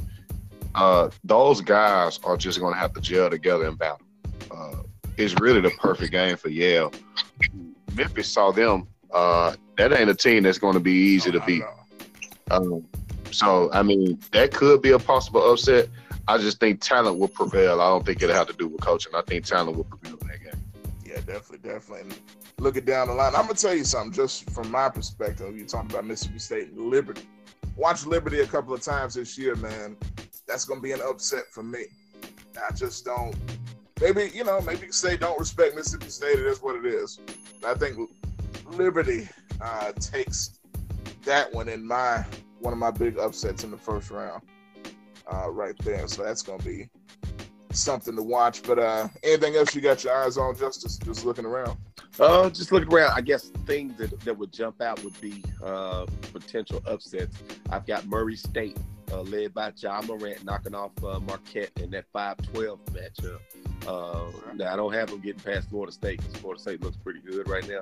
[0.75, 4.01] uh, those guys are just going to have to gel together and battle.
[4.51, 4.77] Uh,
[5.17, 6.91] it's really the perfect game for Yale.
[7.95, 8.87] Memphis saw them.
[9.13, 11.63] Uh, that ain't a team that's going to be easy to beat.
[12.51, 12.85] Um,
[13.31, 15.87] so I mean, that could be a possible upset.
[16.27, 17.81] I just think talent will prevail.
[17.81, 19.13] I don't think it'll have to do with coaching.
[19.15, 20.63] I think talent will prevail in that game.
[21.03, 22.01] Yeah, definitely, definitely.
[22.01, 22.19] And
[22.59, 24.13] looking down the line, I'm gonna tell you something.
[24.13, 27.23] Just from my perspective, you talking about Mississippi State and Liberty.
[27.75, 29.95] Watch Liberty a couple of times this year, man.
[30.47, 31.85] That's gonna be an upset for me.
[32.67, 33.35] I just don't.
[34.01, 36.39] Maybe you know, maybe say don't respect Mississippi State.
[36.39, 37.19] It is what it is.
[37.61, 38.09] But I think
[38.71, 39.27] Liberty
[39.61, 40.59] uh, takes
[41.25, 42.25] that one in my
[42.59, 44.41] one of my big upsets in the first round,
[45.31, 46.07] uh, right there.
[46.07, 46.89] So that's gonna be
[47.71, 48.63] something to watch.
[48.63, 50.97] But uh, anything else you got your eyes on, Justice?
[50.97, 51.77] Just looking around.
[52.19, 56.05] Uh, just looking around, I guess things that, that would jump out would be uh,
[56.33, 57.37] potential upsets.
[57.69, 58.77] I've got Murray State,
[59.11, 63.39] uh, led by Ja Morant, knocking off uh, Marquette in that 5-12 matchup.
[63.87, 67.19] Uh, now, I don't have them getting past Florida State because Florida State looks pretty
[67.19, 67.81] good right now.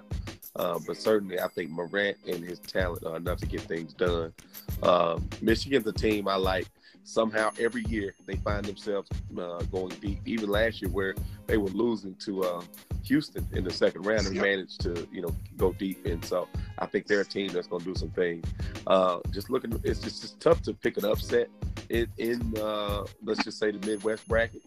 [0.55, 4.33] Uh, but certainly, I think Morant and his talent are enough to get things done.
[4.81, 6.67] Um, Michigan's a team I like.
[7.07, 10.19] Somehow, every year they find themselves uh, going deep.
[10.25, 11.15] Even last year, where
[11.45, 12.61] they were losing to uh,
[13.05, 14.43] Houston in the second round and Yep.
[14.43, 16.05] managed to, you know, go deep.
[16.05, 18.45] And so I think they're a team that's going to do some things.
[18.85, 21.47] Uh, just looking, it's just it's tough to pick an upset
[21.89, 24.63] in, in uh, let's just say the Midwest bracket.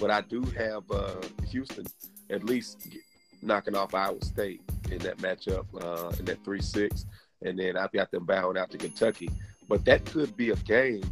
[0.00, 1.14] But I do have uh,
[1.48, 1.86] Houston
[2.28, 2.88] at least
[3.40, 7.06] knocking off Iowa State in that matchup uh, in that three six,
[7.42, 9.30] and then I've got them bowing out to Kentucky.
[9.68, 11.04] But that could be a game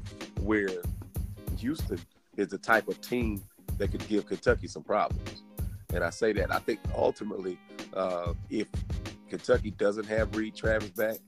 [0.45, 0.69] where
[1.59, 1.99] Houston
[2.37, 3.43] is the type of team
[3.79, 5.43] that could give Kentucky some problems.
[5.93, 7.59] And I say that I think ultimately,
[7.95, 8.67] uh, if
[9.29, 11.19] Kentucky doesn't have Reid Travis back,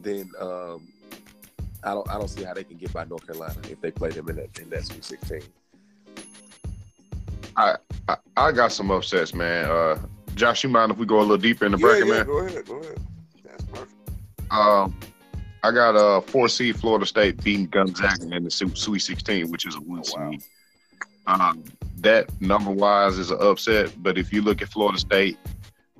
[0.00, 0.88] then um,
[1.84, 4.10] I don't I don't see how they can get by North Carolina if they play
[4.10, 5.42] them in that in that Sweet 16.
[7.56, 7.76] I,
[8.36, 9.68] I got some upsets, man.
[9.68, 9.98] Uh,
[10.36, 12.26] Josh, you mind if we go a little deeper in the yeah, bracket, yeah, man?
[12.26, 13.00] go ahead, go ahead.
[13.44, 13.94] That's perfect.
[14.50, 14.96] Um,
[15.62, 19.66] I got a uh, four seed Florida State beating Gonzaga in the Sweet 16, which
[19.66, 20.30] is a one Oh, wow.
[20.30, 20.42] seed.
[21.26, 21.64] Um,
[21.98, 25.36] that number wise is an upset, but if you look at Florida State,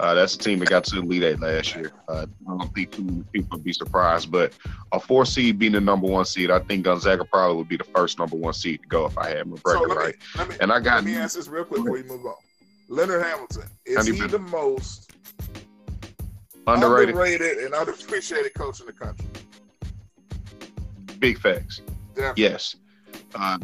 [0.00, 1.92] uh, that's a team that got to the Elite Eight last year.
[2.08, 4.52] Uh, I don't think too many people would be surprised, but
[4.92, 7.84] a four seed being the number one seed, I think Gonzaga probably would be the
[7.84, 10.14] first number one seed to go if I had my So bracket let right.
[10.14, 12.24] me, let me, And I got let me ask this real quick before you move
[12.24, 12.36] on.
[12.88, 14.28] Leonard Hamilton is he Boo.
[14.28, 15.12] the most
[16.66, 19.26] underrated, underrated and underappreciated coach in the country?
[21.18, 21.80] Big facts.
[22.14, 22.42] Definitely.
[22.42, 22.76] Yes.
[23.34, 23.58] Uh,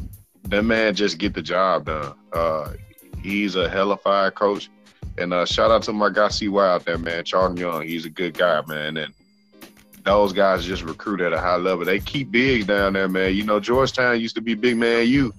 [0.45, 2.15] that man just get the job done.
[2.33, 2.73] Uh,
[3.23, 4.71] he's a hell of fire coach.
[5.17, 7.25] And uh, shout out to my guy CY out there, man.
[7.25, 7.83] Charlton Young.
[7.83, 8.97] He's a good guy, man.
[8.97, 9.15] And
[10.05, 11.85] those guys just recruit at a high level.
[11.85, 13.35] They keep bigs down there, man.
[13.35, 15.33] You know, Georgetown used to be big man you.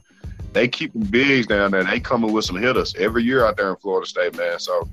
[0.53, 1.83] They keep them bigs down there.
[1.83, 4.57] They coming with some hitters every year out there in Florida State, man.
[4.57, 4.89] So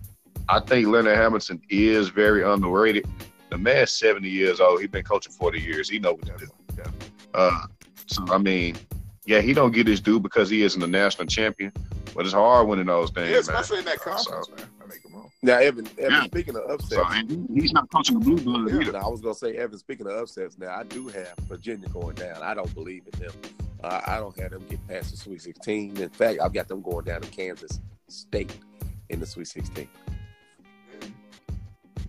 [0.49, 3.07] I think Leonard Hamilton is very underrated.
[3.51, 4.81] The man's 70 years old.
[4.81, 5.89] He's been coaching 40 years.
[5.89, 6.51] He know what to do.
[6.77, 6.91] Yeah.
[7.35, 7.67] Uh,
[8.07, 8.77] so I mean,
[9.25, 11.73] yeah, he don't get his due because he isn't a national champion,
[12.15, 13.41] but it's hard winning those things, Yeah, man.
[13.41, 14.67] especially in that conference, man.
[14.83, 15.31] I make him wrong.
[15.43, 16.25] Now, Evan, Evan Yeah.
[16.25, 18.81] speaking of upsets, So and he's not coaching the Blue Bloods Yeah.
[18.83, 18.93] either.
[18.93, 19.79] Now, I was gonna say, Evan.
[19.79, 22.43] Speaking of upsets, now I do have Virginia going down.
[22.43, 23.33] I don't believe in them.
[23.83, 25.97] Uh, I don't have them get past the Sweet 16.
[25.97, 28.53] In fact, I've got them going down to Kansas State
[29.09, 29.89] in the Sweet 16.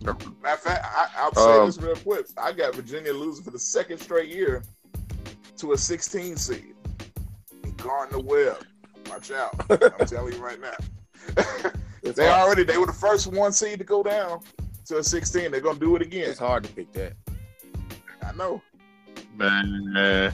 [0.02, 2.26] Matter of fact, I, I'll say Um, this real quick.
[2.36, 4.62] I got Virginia losing for the second straight year
[5.58, 6.74] to a 16 seed.
[7.76, 8.64] Gardner Webb,
[9.08, 9.54] watch out!
[9.70, 10.74] I'm telling you right now.
[12.02, 12.46] It's they hard.
[12.46, 14.40] already they were the first one seed to go down
[14.86, 15.50] to a 16.
[15.50, 16.28] They're gonna do it again.
[16.30, 17.14] It's hard to pick that.
[18.22, 18.62] I know
[19.36, 20.32] Man,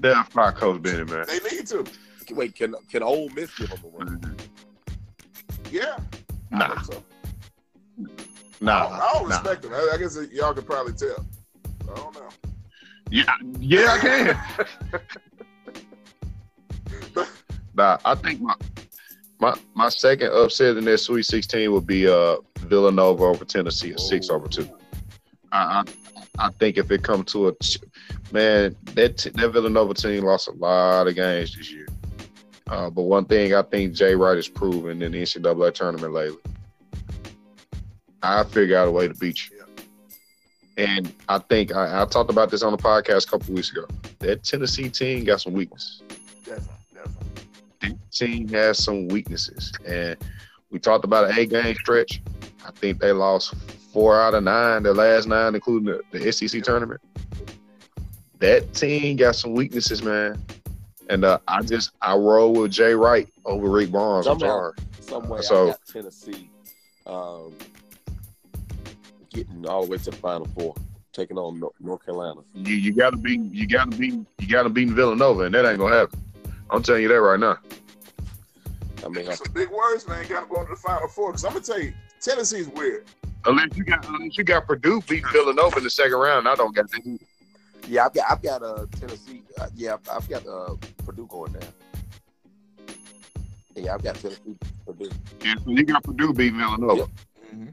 [0.00, 1.26] they'll fire Coach Bennett, man.
[1.28, 1.84] they need to.
[2.30, 4.36] Wait, can can Ole Miss give them a run?
[5.70, 5.96] Yeah,
[6.52, 7.04] I Nah, think so.
[8.60, 9.36] nah, I don't nah.
[9.36, 9.74] respect them.
[9.74, 11.26] I, I guess y'all could probably tell.
[11.90, 12.28] I don't know.
[13.14, 14.36] Yeah, yeah, I can.
[17.76, 18.56] nah, I think my
[19.38, 23.98] my my second upset in that Sweet 16 would be uh Villanova over Tennessee, a
[23.98, 24.68] six over two.
[25.52, 25.84] I,
[26.38, 27.52] I I think if it come to a
[28.32, 31.86] man, that t- that Villanova team lost a lot of games this year.
[32.66, 36.38] Uh, but one thing I think Jay Wright has proven in the NCAA tournament lately,
[38.24, 39.53] I figure out a way to beat you.
[40.76, 43.86] And I think I, I talked about this on the podcast a couple weeks ago.
[44.18, 46.02] That Tennessee team got some weaknesses.
[46.44, 47.42] Definitely, definitely.
[47.80, 50.16] That team has some weaknesses, and
[50.70, 52.20] we talked about an eight-game stretch.
[52.66, 53.54] I think they lost
[53.92, 57.00] four out of nine, the last nine, including the, the SEC tournament.
[58.40, 60.42] That team got some weaknesses, man.
[61.08, 64.26] And uh, I just I roll with Jay Wright over Rick Barnes.
[64.26, 64.72] I'm sorry.
[65.00, 66.50] Some way So- Tennessee
[67.06, 67.52] um,
[69.34, 70.74] getting all the way to the Final Four,
[71.12, 72.40] taking on North, North Carolina.
[72.54, 75.94] You, you gotta be you gotta be you gotta beat Villanova, and that ain't gonna
[75.94, 76.20] happen.
[76.70, 77.58] I'm telling you that right now.
[79.04, 80.26] I mean, I, Some big words, man.
[80.28, 81.30] Got to go to the final four.
[81.30, 83.04] Because I'm gonna tell you, Tennessee's weird.
[83.44, 86.74] Unless you got unless you got Purdue beat Villanova in the second round, I don't
[86.74, 87.18] got that.
[87.86, 89.42] yeah, I've got I've got uh, Tennessee.
[89.58, 91.68] Uh, yeah, I've, I've got uh, Purdue going there.
[93.76, 95.10] Yeah, I've got Tennessee, Purdue.
[95.44, 97.00] Yeah, so you got Purdue beat Villanova.
[97.00, 97.08] Yep.
[97.54, 97.68] Mm-hmm.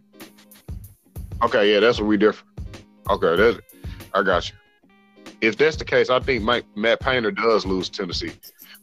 [1.43, 2.47] Okay, yeah, that's what we different.
[3.09, 3.57] Okay, that's
[4.13, 4.55] I got you.
[5.41, 8.33] If that's the case, I think Mike, Matt Painter does lose Tennessee,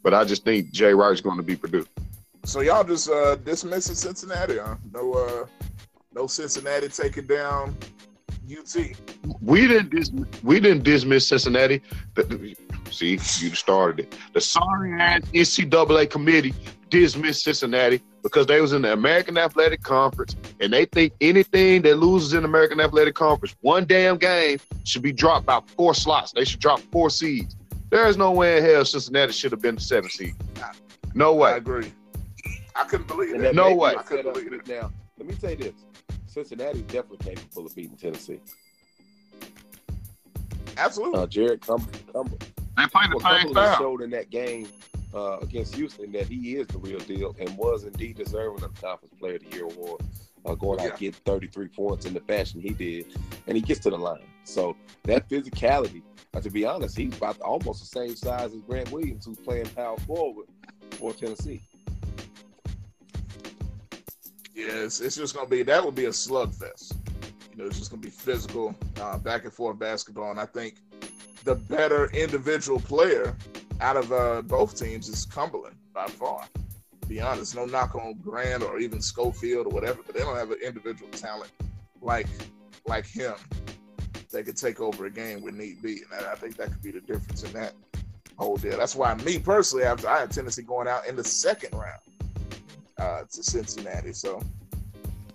[0.03, 1.87] but I just think Jay Wright's going to be Purdue.
[2.45, 4.77] So y'all just uh, dismissing Cincinnati, huh?
[4.93, 5.47] No, uh,
[6.15, 7.77] no Cincinnati taking down
[8.51, 8.77] UT.
[9.41, 10.11] We didn't dis-
[10.43, 11.81] we didn't dismiss Cincinnati.
[12.15, 12.57] The- the-
[12.91, 14.17] see, you started it.
[14.33, 16.55] The sorry ass NCAA committee
[16.91, 21.97] dismissed Cincinnati because they was in the American Athletic Conference and they think anything that
[21.97, 26.33] loses in the American Athletic Conference, one damn game, should be dropped by four slots.
[26.33, 27.57] They should drop four seeds.
[27.91, 30.35] There is no way in hell Cincinnati should have been the seventh seed.
[31.15, 31.53] No way.
[31.53, 31.93] I agree.
[32.77, 33.55] I couldn't believe And that.
[33.55, 33.95] that No way.
[33.99, 34.67] I couldn't believe it.
[34.69, 35.73] Now, let me tell you this:
[36.27, 38.41] Cincinnati definitely capable of beating Tennessee.
[40.77, 41.19] Absolutely.
[41.21, 42.29] Uh, Jared Cum- Cum-
[42.77, 43.79] They played the Well, same Cumberland style.
[43.79, 44.69] showed in that game
[45.15, 48.81] uh, against Houston that he is the real deal and was indeed deserving of the
[48.81, 50.03] Conference Player of the Year award,
[50.45, 50.87] uh, going Yeah.
[50.87, 53.07] out getting 33 points in the fashion he did,
[53.47, 54.23] and he gets to the line.
[54.45, 56.03] So that physicality,
[56.35, 59.67] uh, to be honest, he's about almost the same size as Grant Williams, who's playing
[59.71, 60.47] power forward
[60.93, 61.63] for Tennessee.
[64.55, 66.95] Yes, it's, it's just gonna be that would be a slugfest.
[67.53, 70.77] You know, it's just gonna be physical, uh, back and forth basketball, and I think
[71.45, 73.37] the better individual player
[73.81, 76.45] out of uh, both teams is Cumberland by far.
[77.01, 80.37] To be honest, no knock on Grant or even Schofield or whatever, but they don't
[80.37, 81.51] have an individual talent
[82.01, 82.27] like
[82.87, 83.35] like him
[84.31, 86.83] that could take over a game when need be, and I, I think that could
[86.83, 87.73] be the difference in that
[88.37, 88.77] whole deal.
[88.77, 92.01] That's why me personally, after I had Tennessee going out in the second round
[92.99, 94.13] uh, to Cincinnati.
[94.13, 94.43] So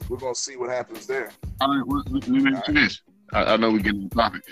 [0.10, 1.32] we're gonna see what happens there.
[1.62, 3.02] All right, let me you this.
[3.32, 4.44] I, I know we get on the topic.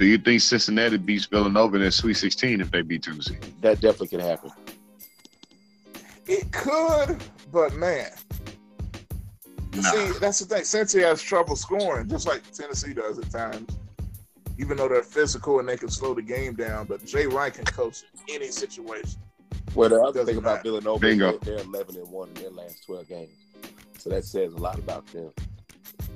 [0.00, 3.36] Do you think Cincinnati beats Villanova in that Sweet 16 if they beat Tennessee?
[3.60, 4.50] That definitely could happen.
[6.26, 8.08] It could, but man,
[9.74, 9.82] Nah.
[9.82, 10.64] see, that's the thing.
[10.64, 13.76] Cincinnati has trouble scoring, just like Tennessee does at times.
[14.58, 17.66] Even though they're physical and they can slow the game down, but Jay Wright can
[17.66, 19.20] coach any situation.
[19.74, 20.62] Well, the other thing about matter.
[20.62, 21.34] Villanova, Bingo.
[21.34, 23.30] is they're, they're 11 and one in their last 12 games,
[23.98, 25.30] so that says a lot about them.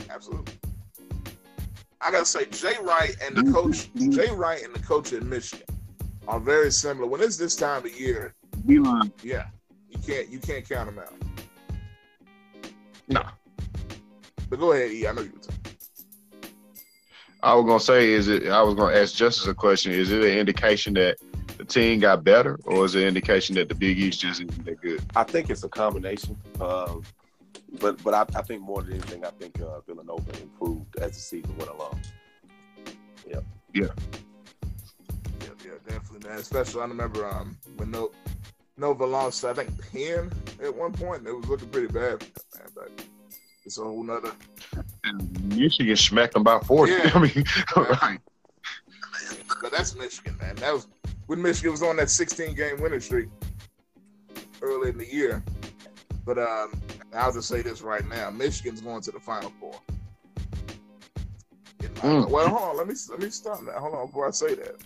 [0.08, 0.54] Absolutely.
[2.04, 5.66] I gotta say, Jay Wright and the coach, Jay Wright and the coach at Michigan
[6.28, 7.06] are very similar.
[7.06, 8.34] When it's this time of year,
[8.66, 9.10] Beilein.
[9.22, 9.46] yeah,
[9.88, 11.14] you can't you can't count them out.
[13.08, 13.30] Nah.
[14.50, 15.06] But go ahead, E.
[15.06, 15.76] I know you were talking.
[17.42, 18.48] I was gonna say, is it?
[18.48, 19.92] I was gonna ask Justice a question.
[19.92, 21.16] Is it an indication that
[21.56, 24.64] the team got better, or is it an indication that the Big East just isn't
[24.66, 25.02] that good?
[25.16, 26.36] I think it's a combination.
[26.60, 27.02] Um,
[27.80, 31.20] but but I, I think more than anything, I think uh, Villanova improved as the
[31.20, 32.00] season went along.
[33.26, 33.40] Yeah,
[33.72, 33.88] yeah,
[35.40, 36.38] Yeah, yeah, definitely, man.
[36.38, 38.10] Especially, I remember um, when no,
[38.76, 40.32] Nova lost, I think Penn
[40.62, 41.26] at one point.
[41.26, 42.22] It was looking pretty bad,
[42.54, 42.68] man.
[42.74, 43.04] But
[43.64, 44.32] it's a whole nother.
[45.04, 46.92] And Michigan smacked them by forty.
[46.92, 47.10] Yeah.
[47.14, 47.44] I mean,
[47.76, 48.18] right.
[49.62, 50.56] But that's Michigan, man.
[50.56, 50.88] That was
[51.26, 53.28] when Michigan was on that 16 game winning streak
[54.60, 55.42] early in the year.
[56.24, 56.72] But um,
[57.14, 59.74] I'll just say this right now: Michigan's going to the Final Four.
[61.80, 62.28] Mm.
[62.28, 62.76] Well, hold on.
[62.76, 63.76] Let me let me stop that.
[63.76, 64.76] Hold on before I say that,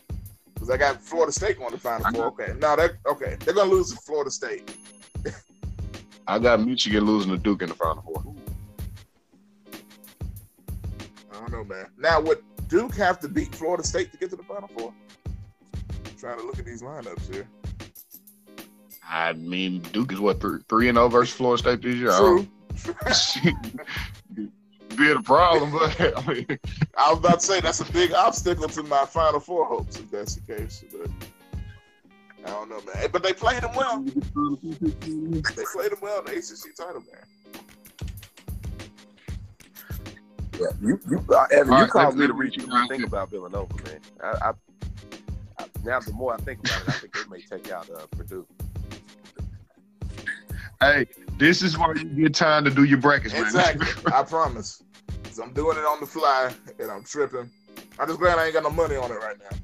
[0.55, 2.27] because I got Florida State going to the Final Four.
[2.27, 3.37] Okay, no, that okay.
[3.41, 4.75] They're gonna lose to Florida State.
[6.27, 8.35] I got Michigan losing to Duke in the Final Four.
[11.33, 11.87] I don't know, man.
[11.97, 14.93] Now, would Duke have to beat Florida State to get to the Final Four?
[16.05, 17.49] I'm trying to look at these lineups here.
[19.09, 22.12] I mean, Duke is what three three and zero oh versus Florida State this year.
[22.12, 22.47] True.
[24.97, 26.47] Be a problem, but I, mean,
[26.97, 30.11] I was about to say that's a big obstacle to my Final Four hopes if
[30.11, 30.85] that's the case.
[30.90, 31.11] But
[32.44, 33.09] I don't know, man.
[33.12, 34.03] But they played them well.
[34.03, 37.25] they played them well in the ACC title, man.
[40.59, 44.01] Yeah, you you uh, Evan, you right, caused me to reach think about Villanova, man.
[44.23, 44.53] I, I,
[45.61, 48.07] I, now the more I think about it, I think they may take out uh,
[48.11, 48.44] Purdue.
[50.81, 51.07] Hey,
[51.38, 53.43] this is where you get time to do your brackets, man.
[53.43, 53.88] Exactly.
[54.12, 54.83] I promise.
[55.43, 57.51] I'm doing it on the fly and I'm tripping.
[57.99, 59.57] I'm just glad I ain't got no money on it right now.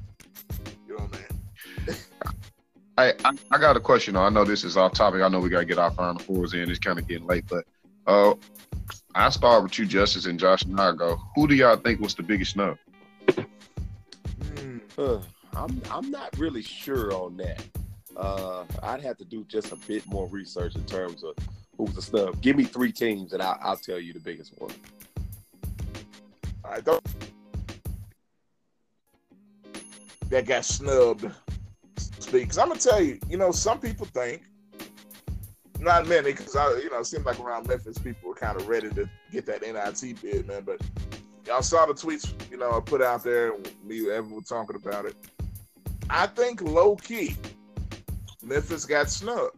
[0.87, 1.97] You know what I mean?
[2.97, 4.15] Hey, I, I, got a question.
[4.15, 5.21] I know this is off topic.
[5.21, 6.69] I know we got to get our final fours in.
[6.71, 7.65] It's kind of getting late, but
[8.07, 8.35] uh,
[9.13, 11.17] I start with you, Justice, and Josh and I go.
[11.35, 12.77] Who do y'all think was the biggest snub?
[14.55, 14.77] Hmm.
[14.97, 15.19] Uh,
[15.53, 17.65] I'm I'm not really sure on that.
[18.15, 21.35] Uh, I'd have to do just a bit more research in terms of
[21.77, 22.41] who's the snub.
[22.41, 24.71] Give me three teams, and I'll, I'll tell you the biggest one.
[26.63, 27.03] I don't.
[30.29, 31.29] That got snubbed.
[32.31, 34.43] Because I'm gonna tell you, you know, some people think,
[35.79, 38.67] not many, because I, you know, it seemed like around Memphis, people were kind of
[38.67, 40.63] ready to get that NIT bid, man.
[40.63, 40.81] But
[41.45, 43.53] y'all saw the tweets, you know, I put out there.
[43.83, 45.15] Me, everyone talking about it.
[46.09, 47.35] I think low key,
[48.45, 49.57] Memphis got snubbed.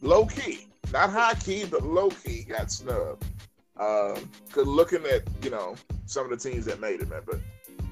[0.00, 3.24] Low key, not high key, but low key got snubbed.
[3.78, 5.74] Um, cause looking at you know
[6.06, 7.22] some of the teams that made it, man.
[7.26, 7.40] But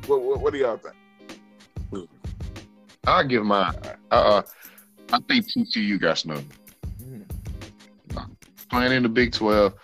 [0.07, 0.95] what what, what do y'all think?
[3.07, 3.75] I'll give mine.
[4.11, 4.43] Uh,
[5.13, 6.53] I think TCU got snubbed.
[7.03, 7.25] Mm.
[8.69, 9.75] Playing in the Big Twelve,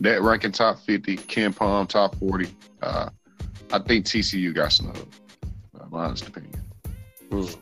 [0.00, 2.54] that ranking top fifty, KenPom top forty.
[2.80, 3.10] Uh,
[3.72, 5.16] I think TCU got snubbed.
[5.78, 6.60] Uh, my honest opinion.
[7.30, 7.56] Mm.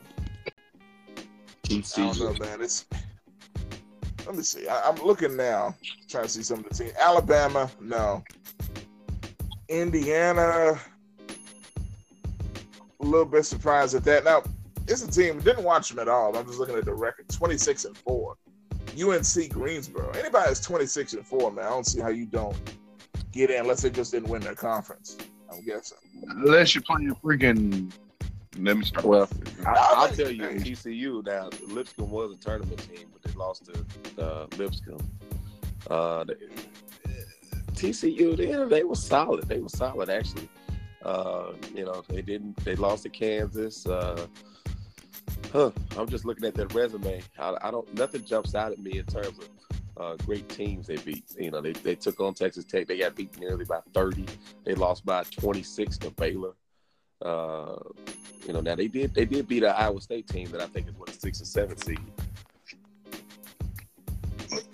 [1.70, 1.98] TCU.
[1.98, 2.60] I don't know, man.
[2.60, 2.86] It's
[4.26, 4.68] let me see.
[4.68, 5.74] I, am looking now,
[6.08, 6.92] trying to see some of the teams.
[7.00, 8.22] Alabama, no.
[9.68, 10.80] Indiana,
[13.00, 14.24] a little bit surprised at that.
[14.24, 14.42] Now,
[14.88, 16.36] it's a team didn't watch them at all.
[16.36, 18.36] I'm just looking at the record: 26 and four.
[19.00, 20.10] UNC Greensboro.
[20.10, 22.56] Anybody that's 26 and four, man, I don't see how you don't
[23.30, 25.16] get in unless they just didn't win their conference.
[25.50, 25.98] I'm guessing.
[26.28, 27.92] Unless you're playing freaking
[28.58, 29.04] let me start.
[29.04, 29.28] Well,
[29.66, 31.50] I, will tell you, TCU now.
[31.68, 35.10] Lipscomb was a tournament team, but they lost to uh, Lipscomb.
[35.88, 36.34] Uh, they,
[37.72, 39.48] TCU, they, they were solid.
[39.48, 40.48] They were solid actually.
[41.02, 42.56] Uh, you know, they didn't.
[42.64, 43.86] They lost to Kansas.
[43.86, 44.26] Uh,
[45.52, 45.70] huh.
[45.96, 47.22] I'm just looking at that resume.
[47.38, 47.92] I, I, don't.
[47.94, 49.48] Nothing jumps out at me in terms of
[49.96, 51.24] uh, great teams they beat.
[51.38, 52.86] You know, they, they took on Texas Tech.
[52.86, 54.26] They got beat nearly by 30.
[54.64, 56.52] They lost by 26 to Baylor.
[57.22, 57.76] Uh,
[58.46, 60.88] you know, now they did they did beat an Iowa State team that I think
[60.88, 62.00] is what a six or seven seed.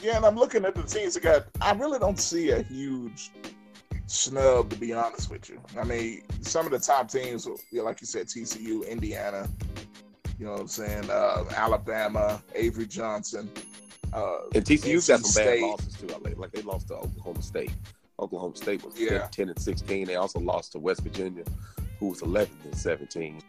[0.01, 1.47] Yeah, and I'm looking at the teams that got.
[1.61, 3.31] I really don't see a huge
[4.07, 5.61] snub to be honest with you.
[5.79, 9.49] I mean, some of the top teams, like you said, TCU, Indiana.
[10.39, 11.11] You know what I'm saying?
[11.11, 13.51] Uh, Alabama, Avery Johnson.
[14.13, 15.61] Uh, and TCU's got some State.
[15.61, 16.07] bad losses too.
[16.23, 17.73] Like, like they lost to Oklahoma State.
[18.21, 19.27] Oklahoma State was yeah.
[19.31, 20.07] 10 and 16.
[20.07, 21.45] They also lost to West Virginia,
[21.99, 23.43] who was 11 and 17.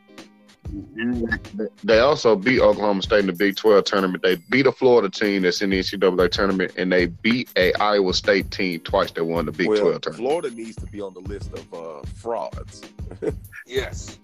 [1.83, 4.23] They also beat Oklahoma State in the Big 12 tournament.
[4.23, 8.13] They beat a Florida team that's in the NCAA tournament, and they beat a Iowa
[8.13, 10.29] State team twice They won the Big well, 12 tournament.
[10.29, 12.81] Florida needs to be on the list of uh, frauds.
[13.65, 14.19] yes.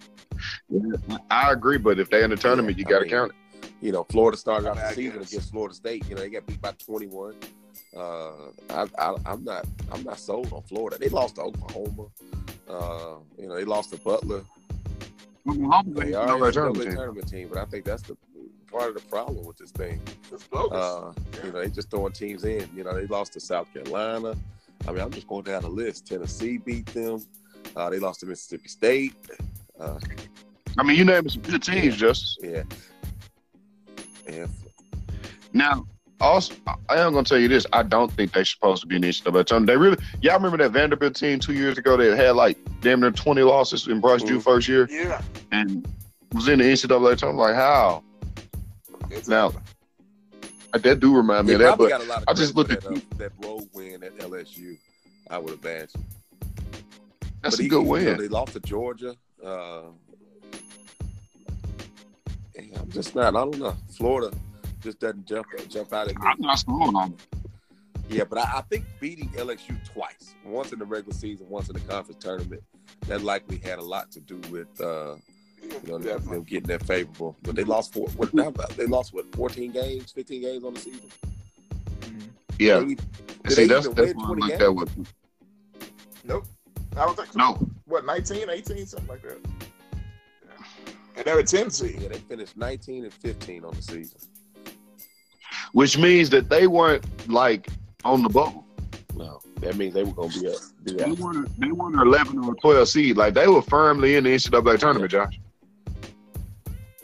[1.31, 3.69] I agree, but if they're in the tournament, yeah, you got to count it.
[3.81, 6.07] You know, Florida started off the season against Florida State.
[6.09, 7.35] You know, they got beat by 21.
[7.95, 8.31] Uh,
[8.69, 10.97] I, I, I'm not, I'm not sold on Florida.
[10.97, 12.07] They lost to Oklahoma.
[12.69, 14.43] Uh, you know, they lost to Butler.
[15.45, 16.95] They are a tournament, team.
[16.95, 18.15] tournament team, but I think that's the
[18.71, 20.01] part of the problem with this thing.
[20.53, 21.11] Uh,
[21.43, 22.67] you know, they just throwing teams in.
[22.75, 24.35] You know, they lost to South Carolina.
[24.87, 26.07] I mean, I'm just going down the list.
[26.07, 27.23] Tennessee beat them.
[27.75, 29.15] Uh, they lost to Mississippi State.
[29.79, 29.99] Uh,
[30.77, 31.91] I mean, you name some good teams, yeah.
[31.91, 32.37] Justice.
[32.41, 32.63] Yeah.
[34.29, 34.47] Yeah.
[35.53, 35.85] Now,
[36.23, 36.55] also,
[36.89, 37.65] I am gonna tell you this.
[37.73, 39.67] I don't think they're supposed to be in the NCAA tournament.
[39.67, 43.11] They really, y'all remember that Vanderbilt team two years ago that had like damn near
[43.11, 44.29] twenty losses in Bryce mm-hmm.
[44.29, 44.87] Drew first year.
[44.89, 45.21] Yeah,
[45.51, 45.87] and
[46.33, 47.37] was in the NCAA tournament.
[47.37, 48.03] Like how?
[49.11, 49.53] It's Now,
[50.71, 52.69] That do remind me They of that, but got a lot of I just credit
[52.73, 54.77] looked at that, uh, that road win at LSU.
[55.29, 56.03] I would imagine.
[57.41, 58.17] that's But a he- good you know, win.
[58.17, 59.15] they lost to Georgia.
[59.43, 59.81] Uh,
[62.57, 63.35] I'm just not.
[63.35, 63.75] I don't know.
[63.97, 64.35] Florida
[64.83, 66.21] just doesn't jump jump out at me.
[66.25, 67.15] I'm not scoring on.
[68.09, 71.73] Yeah, but I, I think beating LSU twice, once in the regular season, once in
[71.73, 72.61] the conference tournament,
[73.07, 75.15] that likely had a lot to do with uh,
[75.61, 77.37] you know them, them getting that favorable.
[77.43, 78.07] But they lost four.
[78.17, 78.31] What?
[78.75, 79.33] They lost what?
[79.35, 81.09] 14 games, 15 games on the season.
[82.59, 82.79] Yeah,
[83.45, 84.61] They- see, that's that's win what I 20 looked games?
[84.61, 85.07] at with.
[86.25, 86.45] Nope.
[86.95, 87.39] I don't think so.
[87.39, 89.39] No, What, 19, 18, something like that?
[90.45, 90.65] Yeah.
[91.15, 91.97] And they're a 10 seed.
[92.01, 94.19] Yeah, they finished 19 and 15 on the season.
[95.73, 97.67] Which means that they weren't like
[98.05, 98.65] on the bubble.
[99.15, 100.55] No, that means they were going to be up.
[100.83, 101.59] Be They weren't.
[101.59, 103.17] They weren't eleven or twelve seed.
[103.17, 105.39] Like they were firmly in the NCAA tournament, Josh.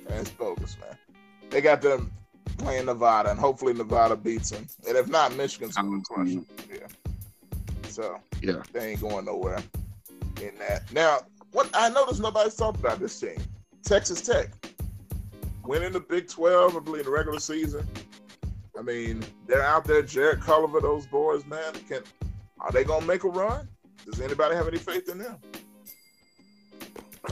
[0.08, 0.98] That's bogus, man.
[1.50, 2.12] They got them
[2.58, 4.68] playing Nevada, and hopefully Nevada beats them.
[4.88, 6.14] And if not, Michigan's going to mm-hmm.
[6.14, 6.46] crush them.
[6.72, 7.90] Yeah.
[7.90, 8.62] So Yeah.
[8.74, 9.60] they ain't going nowhere
[10.42, 10.92] in that.
[10.92, 11.20] Now,
[11.52, 13.42] what I noticed nobody's talking about this team,
[13.84, 14.50] Texas Tech,
[15.64, 17.88] winning the Big Twelve, I believe, the regular season.
[18.80, 20.02] I mean, they're out there.
[20.02, 21.74] Jarrett Culver, those boys, man.
[21.90, 22.02] Can
[22.62, 23.68] are they gonna make a run?
[24.06, 25.36] Does anybody have any faith in them?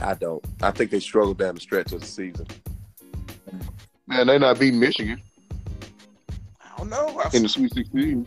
[0.02, 0.44] I don't.
[0.60, 2.46] I think they struggled down the stretch of the season.
[4.06, 5.22] Man, they not beating Michigan
[6.60, 7.18] I don't know.
[7.24, 8.26] I in the Sweet Sixteen.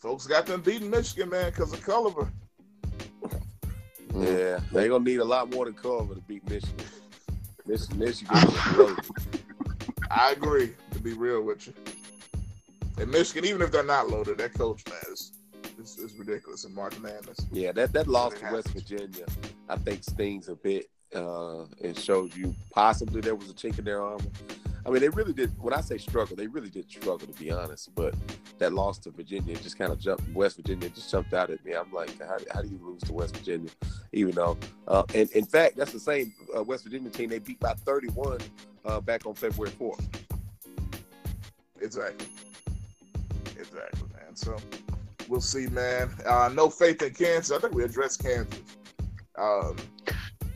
[0.00, 2.32] Folks got them beating Michigan, man, because of Culver.
[4.12, 6.84] Yeah, they gonna need a lot more than Culver to beat Michigan.
[7.64, 8.36] Michigan, Michigan.
[10.10, 11.74] I agree, to be real with you.
[12.98, 15.32] And Michigan, even if they're not loaded, that coach, man, is,
[15.78, 16.64] is, is ridiculous.
[16.64, 17.38] And March Madness.
[17.50, 18.68] Yeah, that that loss to West.
[18.68, 19.26] Virginia,
[19.68, 20.86] I think stings a bit.
[21.14, 24.24] Uh, it shows you possibly there was a chink in their armor.
[24.86, 25.50] I mean, they really did.
[25.60, 27.94] When I say struggle, they really did struggle, to be honest.
[27.94, 28.14] But
[28.58, 30.28] that loss to Virginia just kind of jumped.
[30.34, 31.72] West Virginia just jumped out at me.
[31.72, 33.70] I'm like, how, how do you lose to West Virginia?
[34.12, 37.58] Even though, uh, and in fact, that's the same uh, West Virginia team they beat
[37.60, 38.38] by 31
[38.84, 40.04] uh, back on February 4th.
[41.80, 42.26] Exactly.
[43.58, 44.34] Exactly, man.
[44.34, 44.56] So
[45.28, 46.10] we'll see, man.
[46.26, 47.56] Uh, no faith in Kansas.
[47.56, 48.60] I think we addressed Kansas.
[49.36, 49.76] Um,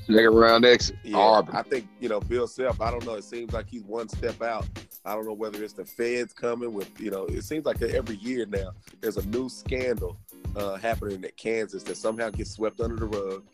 [0.06, 0.96] Second round exit.
[1.02, 1.54] Yeah, Auburn.
[1.54, 2.80] I think you know Bill Self.
[2.80, 3.14] I don't know.
[3.14, 4.66] It seems like he's one step out.
[5.04, 7.26] I don't know whether it's the feds coming with you know.
[7.26, 8.70] It seems like every year now
[9.00, 10.16] there's a new scandal
[10.56, 13.44] uh, happening at Kansas that somehow gets swept under the rug.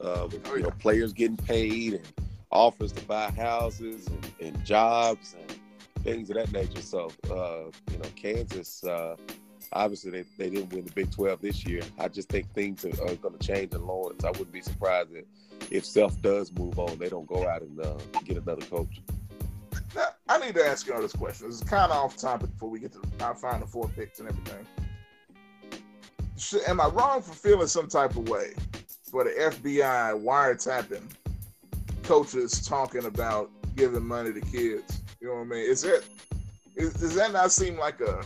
[0.00, 2.12] Uh, with, you know, players getting paid and
[2.50, 5.58] offers to buy houses and, and jobs and
[6.04, 6.82] things of that nature.
[6.82, 8.84] So uh, you know, Kansas.
[8.84, 9.16] Uh,
[9.72, 11.82] obviously, they, they didn't win the Big Twelve this year.
[11.98, 14.24] I just think things are, are going to change in Lawrence.
[14.24, 15.24] I wouldn't be surprised if
[15.70, 17.94] if Self does move on, they don't go out and uh,
[18.24, 19.00] get another coach.
[19.94, 21.48] now, I need to ask you all this question.
[21.48, 24.28] This is kind of off topic before we get to our final four picks and
[24.28, 24.66] everything.
[26.66, 28.54] Am I wrong for feeling some type of way
[29.10, 31.04] for the FBI wiretapping
[32.02, 35.03] coaches talking about giving money to kids?
[35.24, 35.70] You know what I mean?
[35.70, 36.04] Is that
[36.76, 38.22] is, does that not seem like a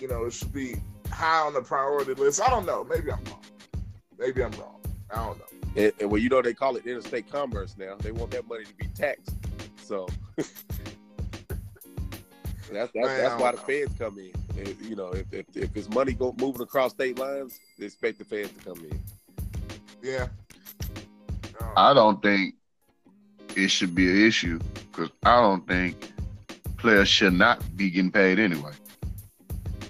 [0.00, 0.74] you know it should be
[1.08, 2.42] high on the priority list?
[2.42, 2.82] I don't know.
[2.82, 3.40] Maybe I'm wrong.
[4.18, 4.80] Maybe I'm wrong.
[5.12, 5.44] I don't know.
[5.76, 7.94] And, and well, you know they call it interstate commerce now.
[8.00, 9.36] They want that money to be taxed.
[9.76, 10.50] So that's
[12.72, 13.86] that's, Man, that's why don't the know.
[13.86, 14.32] feds come in.
[14.56, 18.18] If, you know, if, if if it's money go moving across state lines, they expect
[18.18, 19.00] the feds to come in.
[20.02, 20.26] Yeah.
[21.60, 22.56] Um, I don't think
[23.54, 24.58] it should be an issue
[24.90, 26.10] because I don't think
[26.84, 28.72] players should not be getting paid anyway.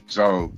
[0.06, 0.52] So,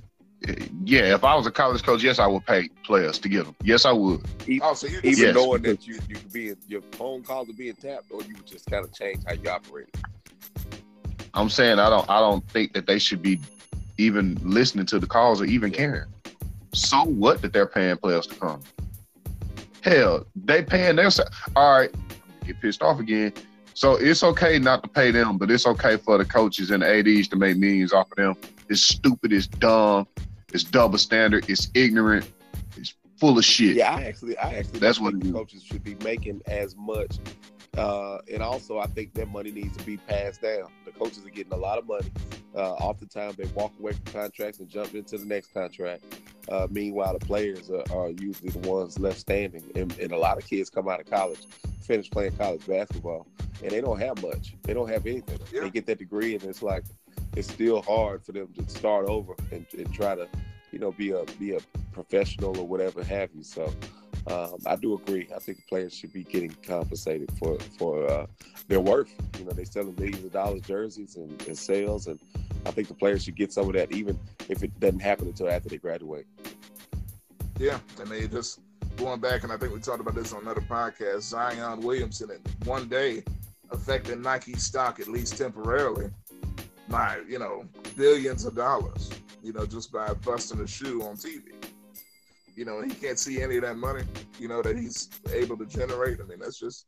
[0.85, 3.55] yeah, if I was a college coach, yes, I would pay players to get them.
[3.63, 4.21] Yes, I would.
[4.61, 5.35] oh, so you, Even Yes.
[5.35, 8.45] knowing that you you could be your phone calls are being tapped, or you would
[8.45, 9.87] just kind of change how you operate.
[11.33, 12.07] I'm saying I don't.
[12.07, 13.39] I don't think that they should be
[13.97, 16.05] even listening to the calls or even caring.
[16.71, 18.61] So what that they're paying players to come?
[19.81, 21.09] Hell, they paying their.
[21.55, 21.89] All right,
[22.45, 23.33] get pissed off again.
[23.77, 26.87] So it's okay not to pay them, but it's okay for the coaches and the
[26.87, 28.35] ads to make millions off of them.
[28.69, 29.31] It's stupid.
[29.31, 30.07] It's dumb.
[30.51, 31.47] It's double standard.
[31.47, 32.27] It's ignorant.
[32.75, 33.75] It's full of shit.
[33.75, 35.33] Yeah, I actually, I actually That's what think it is.
[35.33, 37.19] coaches should be making as much.
[37.77, 40.71] Uh, and also, I think that money needs to be passed down.
[40.85, 42.09] The coaches are getting a lot of money.
[42.55, 46.03] Uh, oftentimes, they walk away from contracts and jump into the next contract.
[46.49, 49.63] Uh, meanwhile, the players are, are usually the ones left standing.
[49.75, 51.45] And, and a lot of kids come out of college,
[51.81, 53.27] finish playing college basketball,
[53.61, 54.55] and they don't have much.
[54.63, 55.39] They don't have anything.
[55.53, 55.61] Yeah.
[55.61, 56.83] They get that degree, and it's like
[57.35, 60.27] it's still hard for them to start over and, and try to,
[60.71, 61.59] you know, be a be a
[61.91, 63.43] professional or whatever have you.
[63.43, 63.71] So
[64.29, 65.27] um, I do agree.
[65.33, 68.25] I think the players should be getting compensated for for uh,
[68.67, 69.13] their worth.
[69.39, 72.19] You know, they're selling millions of dollars jerseys and, and sales, and
[72.65, 74.19] I think the players should get some of that, even
[74.49, 76.25] if it doesn't happen until after they graduate.
[77.57, 78.59] Yeah, I mean, just
[78.97, 81.21] going back, and I think we talked about this on another podcast.
[81.21, 83.23] Zion Williamson in one day
[83.71, 86.09] affecting Nike stock at least temporarily
[86.89, 87.65] by you know
[87.95, 89.09] billions of dollars.
[89.41, 91.53] You know, just by busting a shoe on TV.
[92.57, 94.01] You know, he can't see any of that money.
[94.39, 96.19] You know that he's able to generate.
[96.19, 96.87] I mean, that's just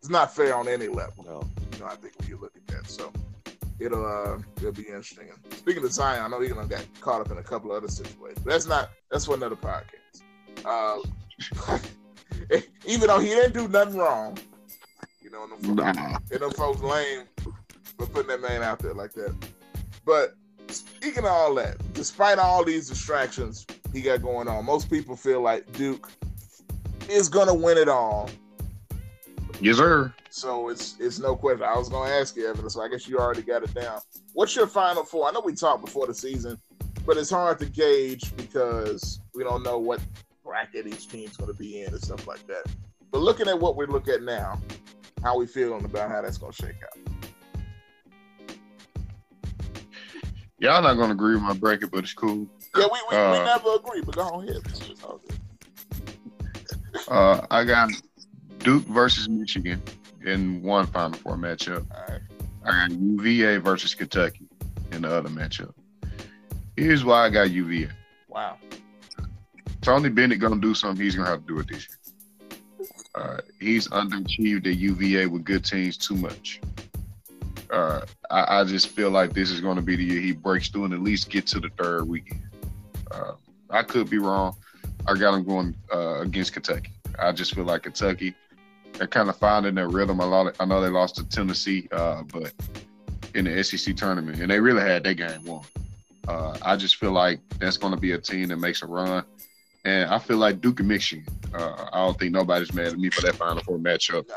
[0.00, 1.24] it's not fair on any level.
[1.24, 1.42] No.
[1.72, 3.10] You know, I think when you look at that, so
[3.80, 5.28] it'll uh, it'll be interesting.
[5.30, 8.40] And speaking of Zion, I know he got caught up in a couple other situations.
[8.44, 10.22] But that's not that's for another podcast.
[10.66, 11.78] Uh,
[12.86, 14.36] even though he didn't do nothing wrong,
[15.22, 16.18] you know, and them, Nah.
[16.30, 17.22] and them folks lame
[17.96, 19.34] for putting that man out there like that.
[20.04, 20.34] But
[20.70, 25.40] speaking of all that, despite all these distractions he got going on, most people feel
[25.40, 26.10] like Duke
[27.08, 28.30] is gonna win it all.
[29.60, 30.12] Yes, sir.
[30.30, 31.64] So it's it's no question.
[31.64, 34.00] I was gonna ask you, Evan, so I guess you already got it down.
[34.34, 35.28] What's your final four?
[35.28, 36.60] I know we talked before the season,
[37.04, 40.00] but it's hard to gauge because we don't know what
[40.44, 42.64] bracket each team's gonna be in and stuff like that.
[43.10, 44.60] But looking at what we look at now,
[45.22, 47.07] how we feeling about how that's gonna shake out.
[50.60, 52.46] Y'all not gonna agree with my bracket, but it's cool.
[52.76, 54.56] Yeah, we we, we Uh, never agree, but go ahead.
[54.66, 55.38] It's all good.
[57.08, 57.90] Uh, I got
[58.58, 59.80] Duke versus Michigan
[60.24, 61.86] in one Final Four matchup.
[61.94, 62.20] All right.
[62.64, 64.48] I got UVA versus Kentucky
[64.92, 65.72] in the other matchup.
[66.76, 67.90] Here's why I got UVA.
[68.28, 68.56] Wow.
[69.80, 71.02] Tony Bennett gonna do something.
[71.02, 72.88] He's gonna have to do it this year.
[73.14, 76.60] Uh, he's underachieved at UVA with good teams too much.
[77.70, 80.68] Uh, I, I just feel like this is going to be the year he breaks
[80.68, 82.42] through and at least get to the third weekend.
[83.10, 83.32] Uh,
[83.70, 84.56] I could be wrong.
[85.06, 86.92] I got him going uh, against Kentucky.
[87.18, 88.34] I just feel like Kentucky,
[88.94, 90.20] they're kind of finding their rhythm.
[90.20, 90.46] A lot.
[90.46, 92.52] Of, I know they lost to Tennessee, uh, but
[93.34, 95.64] in the SEC tournament, and they really had that game won.
[96.26, 99.24] Uh, I just feel like that's going to be a team that makes a run.
[99.84, 101.26] And I feel like Duke and Michigan.
[101.54, 104.28] Uh, I don't think nobody's mad at me for that Final Four matchup.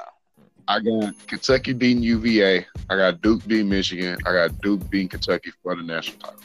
[0.67, 0.75] Nah.
[0.75, 2.65] I got Kentucky beating UVA.
[2.89, 4.17] I got Duke beating Michigan.
[4.25, 6.39] I got Duke beating Kentucky for the national title.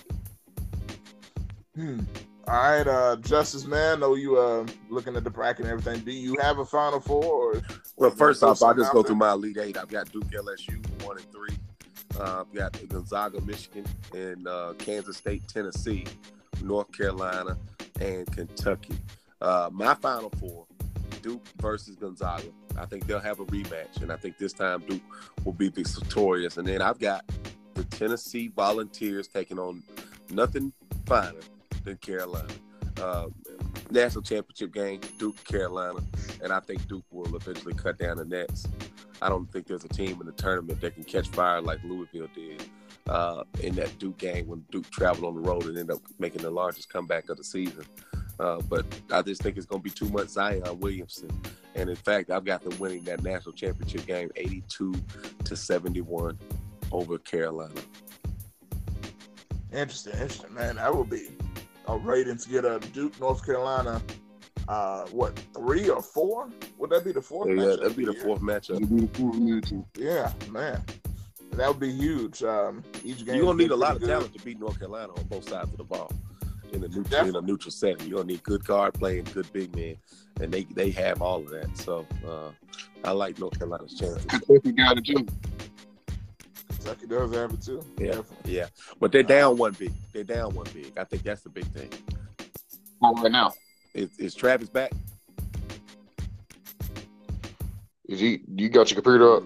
[1.74, 2.00] Hmm.
[2.48, 3.98] All right, uh, Justice Man.
[4.00, 6.04] Know you uh looking at the bracket and everything.
[6.04, 7.24] Do you have a Final Four?
[7.24, 7.62] Or
[7.96, 9.76] Well, first off, I'll just go through my Elite Eight.
[9.76, 11.56] I've got Duke, LSU, one and three.
[12.18, 16.06] Uh, I've got Gonzaga, Michigan, and uh, Kansas State, Tennessee,
[16.62, 17.58] North Carolina,
[18.00, 18.94] and Kentucky.
[19.40, 20.66] Uh, my Final Four:
[21.22, 22.48] Duke versus Gonzaga.
[22.78, 25.02] I think they'll have a rematch, and I think this time Duke
[25.44, 26.56] will be victorious.
[26.56, 27.24] And then I've got
[27.74, 29.82] the Tennessee Volunteers taking on
[30.30, 30.72] nothing
[31.06, 31.40] finer
[31.84, 32.48] than Carolina.
[33.00, 33.26] Uh,
[33.90, 36.00] national championship game, Duke, Carolina,
[36.42, 38.66] and I think Duke will eventually cut down the nets.
[39.22, 42.28] I don't think there's a team in the tournament that can catch fire like Louisville
[42.34, 42.64] did
[43.08, 46.42] uh, in that Duke game when Duke traveled on the road and ended up making
[46.42, 47.84] the largest comeback of the season.
[48.38, 51.30] Uh, but I just think it's going to be too much Zion Williamson.
[51.74, 54.94] And in fact, I've got them winning that national championship game 82
[55.44, 56.38] to 71
[56.92, 57.74] over Carolina.
[59.72, 60.76] Interesting, interesting, man.
[60.76, 61.28] That would be
[61.86, 64.00] a rating to get a Duke, North Carolina.
[64.68, 66.48] Uh, what three or four?
[66.78, 67.48] Would that be the fourth?
[67.48, 68.22] Yeah, matchup that'd be the year?
[68.22, 69.86] fourth matchup.
[69.96, 70.82] Yeah, man,
[71.52, 72.42] that would be huge.
[72.42, 74.08] Um, each game You're gonna need a lot of good.
[74.08, 76.10] talent to beat North Carolina on both sides of the ball
[76.72, 78.08] in a neutral, in a neutral setting.
[78.08, 79.96] You're gonna need good guard play and good big men,
[80.40, 81.76] and they they have all of that.
[81.76, 82.50] So uh,
[83.04, 84.24] I like North Carolina's chances.
[84.26, 85.26] Kentucky got it too.
[86.68, 87.82] Kentucky does have it too.
[87.98, 88.06] Yeah.
[88.06, 88.56] Definitely.
[88.56, 88.66] Yeah,
[89.00, 89.92] but they're down one big.
[90.12, 90.92] They're down one big.
[90.98, 91.90] I think that's the big thing.
[93.00, 93.52] Well, right now,
[93.94, 94.92] Is, is Travis back?
[98.08, 98.40] is he?
[98.54, 99.42] You got your computer up?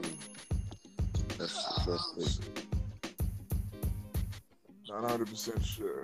[1.38, 2.40] That's, that's,
[4.88, 6.02] Not hundred percent sure.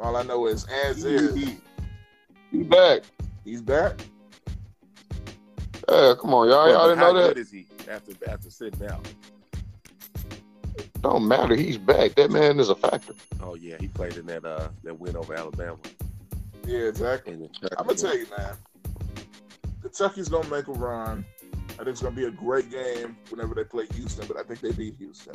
[0.00, 1.34] All I know is as is,
[2.50, 3.02] He back.
[3.44, 4.00] he's back.
[5.88, 6.70] Yeah, come on, y'all.
[6.70, 7.22] Y'all didn't know that.
[7.22, 9.06] How good is he after after sitting out?
[11.00, 11.54] Don't matter.
[11.54, 12.14] He's back.
[12.16, 13.14] That man is a factor.
[13.42, 15.78] Oh yeah, he played in that uh that win over Alabama.
[16.66, 17.34] Yeah, exactly.
[17.78, 18.54] I'm gonna tell you, man.
[19.80, 21.24] Kentucky's gonna make a run.
[21.70, 24.60] I think it's gonna be a great game whenever they play Houston, but I think
[24.60, 25.34] they beat Houston.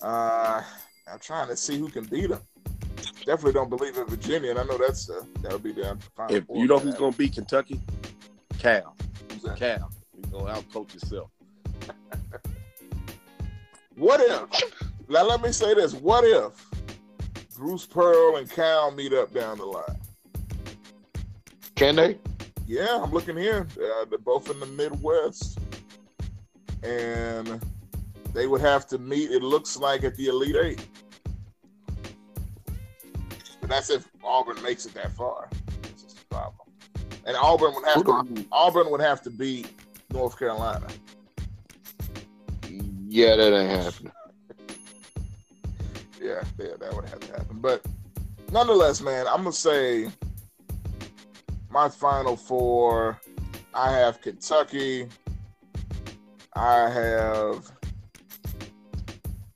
[0.00, 0.62] Uh,
[1.10, 2.40] I'm trying to see who can beat them.
[3.28, 5.98] Definitely don't believe in Virginia, and I know that's uh, that'll be down.
[5.98, 7.78] to Final If you know who's gonna beat Kentucky,
[8.58, 8.96] Cal.
[9.30, 9.58] Who's that?
[9.58, 9.90] Cal.
[10.14, 11.30] You're gonna outcoach yourself.
[13.96, 15.10] What if?
[15.10, 16.52] Now let me say this: What if
[17.54, 19.98] Bruce Pearl and Cal meet up down the line?
[21.74, 22.16] Can they?
[22.66, 23.66] Yeah, I'm looking here.
[23.72, 25.58] Uh, they're both in the Midwest,
[26.82, 27.60] and
[28.32, 29.32] they would have to meet.
[29.32, 30.86] It looks like at the Elite Eight,
[33.68, 35.50] but that's if Auburn makes it that far.
[35.94, 36.68] Is the problem.
[37.26, 38.46] And Auburn would have to.
[38.50, 39.70] Auburn would have to beat
[40.10, 40.86] North Carolina.
[43.08, 44.12] Yeah, that ain't happening.
[46.20, 47.60] Yeah, yeah, that would have to happen.
[47.60, 47.86] But
[48.50, 50.10] nonetheless, man, I'm gonna say
[51.70, 53.20] my final four.
[53.72, 55.06] I have Kentucky.
[56.54, 57.70] I have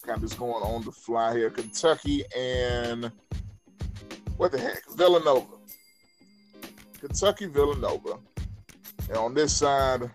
[0.05, 1.51] kind of just going on the fly here.
[1.51, 3.11] Kentucky and
[4.43, 4.82] what the heck?
[4.97, 5.55] Villanova.
[6.99, 8.18] Kentucky, Villanova.
[9.09, 10.11] And on this side,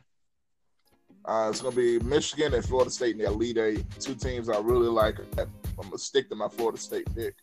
[1.23, 3.85] uh, it's going to be Michigan and Florida State in the Elite Eight.
[4.01, 5.19] Two teams I really like.
[5.37, 5.47] I'm
[5.77, 7.35] going to stick to my Florida State pick.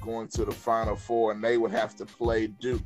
[0.00, 2.80] Going to the Final Four, and they would have to play Duke.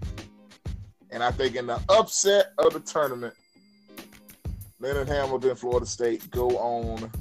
[1.13, 3.35] And I think in the upset of the tournament,
[4.81, 7.13] Leonard Hamilton, Florida State go on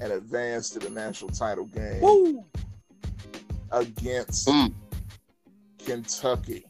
[0.00, 2.44] and advance to the national title game Woo!
[3.72, 4.72] Against Mm.
[5.84, 6.64] Kentucky.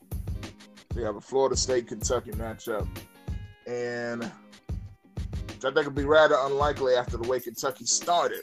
[0.94, 2.86] We have a Florida State Kentucky matchup,
[3.66, 4.24] and
[5.48, 8.40] which I think would be rather unlikely after the way Kentucky started.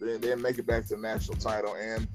[0.00, 2.06] They didn't make it back to the national title, and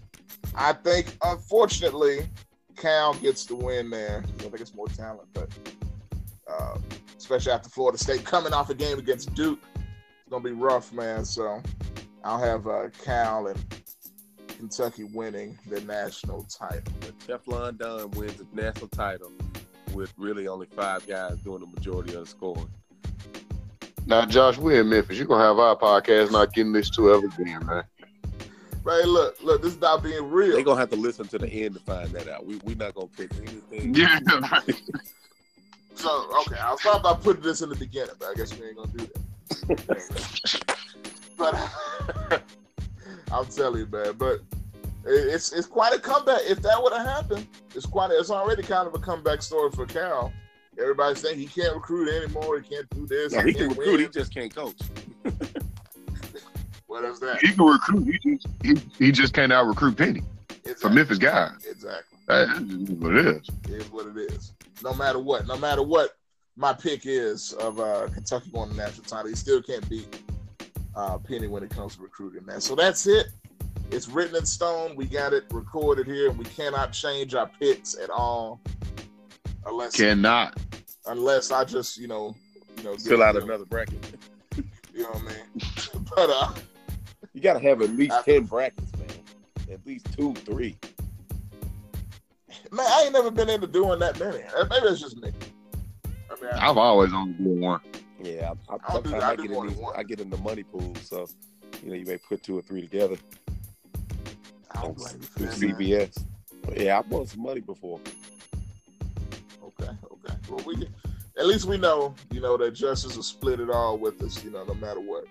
[0.55, 2.27] I think unfortunately
[2.75, 4.23] Cal gets the win there.
[4.39, 5.49] I think it's more talent, but
[6.47, 6.77] uh,
[7.17, 11.23] especially after Florida State coming off a game against Duke, it's gonna be rough, man.
[11.25, 11.61] So
[12.23, 13.70] I'll have uh, Cal and
[14.61, 16.93] Kentucky winning the national title.
[17.27, 19.31] Teflon Don wins the national title
[19.91, 22.69] with really only five guys doing the majority of the scoring.
[24.05, 25.17] Now, Josh, we're in Memphis.
[25.17, 27.83] You're gonna have our podcast not getting this to ever again, man.
[28.83, 30.53] Right, look, look, this is about being real.
[30.53, 32.45] They're gonna have to listen to the end to find that out.
[32.45, 33.95] We we're not gonna pick anything.
[33.95, 34.19] Yeah,
[34.51, 34.81] right.
[35.95, 38.67] So, okay, I was thought about putting this in the beginning, but I guess we
[38.67, 40.75] ain't gonna do that.
[41.37, 42.43] but
[43.31, 44.13] I'll tell you, man.
[44.17, 44.41] But
[45.05, 46.41] it's it's quite a comeback.
[46.43, 48.11] If that would have happened, it's quite.
[48.11, 50.31] A, it's already kind of a comeback story for Cal.
[50.79, 52.59] Everybody's saying he can't recruit anymore.
[52.59, 53.33] He can't do this.
[53.33, 53.99] No, he can can't recruit.
[53.99, 54.77] He just can't coach.
[56.91, 57.39] What is that?
[57.39, 58.03] He can recruit.
[58.21, 60.89] He just, he, he just can't out recruit Penny for Exactly.
[60.93, 61.49] Memphis guy.
[61.69, 62.17] Exactly.
[62.27, 63.49] That's what it is.
[63.63, 64.51] It is what it is.
[64.83, 66.17] No matter what, no matter what
[66.57, 70.21] my pick is of uh, Kentucky going to national title, he still can't beat
[70.95, 72.63] uh, Penny when it comes to recruiting that.
[72.63, 73.27] So that's it.
[73.91, 74.95] It's written in stone.
[74.95, 78.61] We got it recorded here, and we cannot change our picks at all,
[79.65, 80.57] unless Cannot.
[81.07, 82.35] unless I just you know
[82.77, 83.99] you know Fill out another bracket.
[84.93, 86.03] You know what I mean?
[86.15, 86.53] but uh,
[87.33, 89.07] You gotta have at least I- ten brackets, man.
[89.71, 90.77] At least two, three.
[92.71, 94.43] man, I ain't never been into doing that many.
[94.43, 95.31] Uh, Maybe it's just me.
[96.29, 97.79] I mean, I, I've always only did one.
[98.23, 99.77] Yeah, I, I, I'll do- I'll I get in these.
[99.95, 101.27] I get in the money pool, so
[101.83, 103.17] you know you may put two or three together
[104.71, 105.73] I don't and blame you for through.
[105.73, 106.23] CBS.
[106.77, 107.99] Yeah, I won some money before.
[109.63, 110.35] Okay, okay.
[110.49, 110.87] Well, we
[111.37, 114.51] at least we know, you know, that justice will split it all with us, you
[114.51, 115.25] know, no matter what.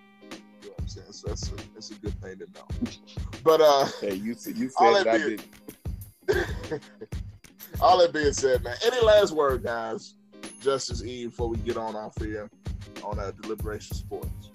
[0.63, 1.13] You know what I'm saying?
[1.13, 2.67] So that's a, that's a good thing to know.
[3.43, 6.81] But uh, Hey, you said you said that that I did.
[7.81, 10.15] all that being said, man, any last word, guys?
[10.61, 12.51] Justice Eve, before we get on off here
[13.03, 14.51] on uh, deliberation sports.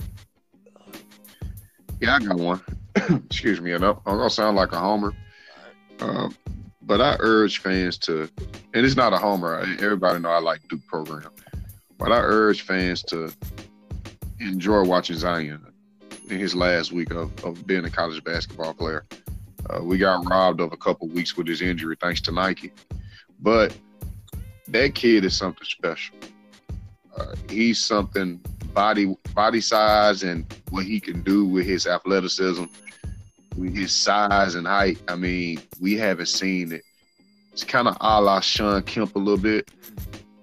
[1.99, 2.61] Yeah, I got one.
[2.95, 5.13] Excuse me, and I'm I'm gonna sound like a homer,
[5.99, 6.35] um,
[6.81, 8.29] but I urge fans to,
[8.73, 9.59] and it's not a homer.
[9.79, 11.29] Everybody know I like Duke program,
[11.97, 13.31] but I urge fans to
[14.39, 15.65] enjoy watching Zion
[16.29, 19.05] in his last week of, of being a college basketball player.
[19.69, 22.71] Uh, we got robbed of a couple weeks with his injury thanks to Nike,
[23.39, 23.75] but
[24.67, 26.15] that kid is something special.
[27.15, 28.39] Uh, he's something
[28.73, 32.65] body body size and what he can do with his athleticism,
[33.55, 34.99] with his size and height.
[35.07, 36.83] I mean, we haven't seen it.
[37.53, 39.71] It's kind of a la Shawn Kemp a little bit,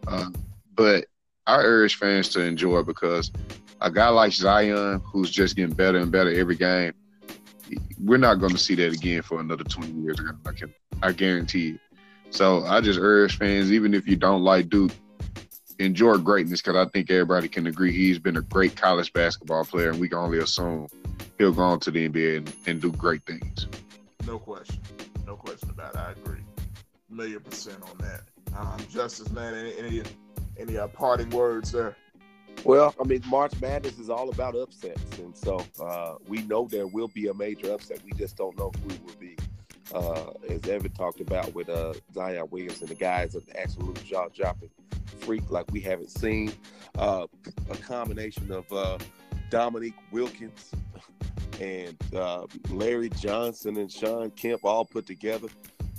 [0.07, 0.31] uh,
[0.75, 1.07] but
[1.47, 3.31] I urge fans to enjoy because
[3.83, 6.95] a guy like Zion, who's just getting better and better every game,
[8.01, 10.17] we're not going to see that again for another 20 years.
[10.47, 11.79] I can, I guarantee you.
[12.33, 14.91] So I just urge fans, even if you don't like Duke,
[15.79, 19.91] enjoy greatness because I think everybody can agree he's been a great college basketball player,
[19.91, 20.89] and we can only assume
[21.37, 23.69] he'll go on to the NBA and, and do great things.
[24.27, 24.81] No question.
[25.27, 25.99] No question about it.
[25.99, 26.41] I agree.
[27.11, 28.23] A Million percent on that.
[28.57, 30.03] Um, Justice, man, any any,
[30.59, 31.97] any uh, parting words there?
[32.65, 36.87] Well, I mean, March Madness is all about upsets, and so uh, we know there
[36.87, 38.01] will be a major upset.
[38.05, 39.37] We just don't know who it will be.
[39.95, 44.29] Uh, as Evan talked about with uh, Zion Williamson, the guys of the absolute jaw
[44.35, 44.71] dropping
[45.21, 46.53] freak like we haven't seen.
[46.99, 47.27] Uh,
[47.71, 48.99] a combination of uh,
[49.51, 50.71] Dominique Wilkins
[51.61, 55.49] and uh, Larry Johnson and Shawn Kemp all put together.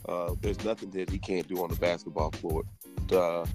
[0.08, 2.66] Uh, there's nothing that he can't do on the basketball court.
[3.12, 3.46] Uh,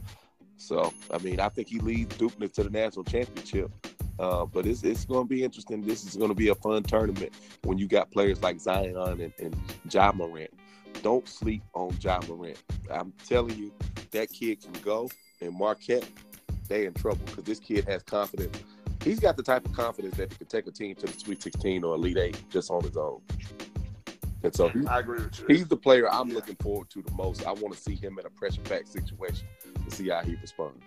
[0.56, 3.70] so, I mean, I think he leads Duke to the national championship.
[4.18, 5.82] Uh, but it's it's going to be interesting.
[5.82, 7.32] This is going to be a fun tournament
[7.64, 9.56] when you got players like Zion and, and
[9.90, 10.50] Ja Morant.
[11.02, 12.60] Don't sleep on Ja Morant.
[12.90, 13.72] I'm telling you,
[14.10, 15.08] that kid can go.
[15.40, 16.04] And Marquette,
[16.68, 18.58] they in trouble because this kid has confidence.
[19.04, 21.40] He's got the type of confidence that he could take a team to the Sweet
[21.40, 23.20] 16 or Elite Eight just on his own.
[24.42, 25.46] And so he, I agree with you.
[25.48, 26.34] he's the player I'm Yeah.
[26.36, 27.46] looking forward to the most.
[27.46, 29.46] I want to see him in a pressure packed situation
[29.88, 30.82] to see how he responds.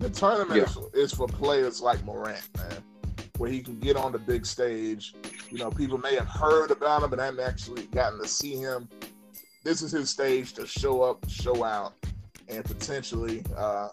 [0.00, 0.82] The tournament Yeah.
[0.94, 2.82] is, is for players like Morant, man,
[3.36, 5.14] where he can get on the big stage.
[5.50, 8.88] You know, people may have heard about him, but haven't actually gotten to see him.
[9.62, 11.92] This is his stage to show up, show out,
[12.48, 13.88] and potentially, uh,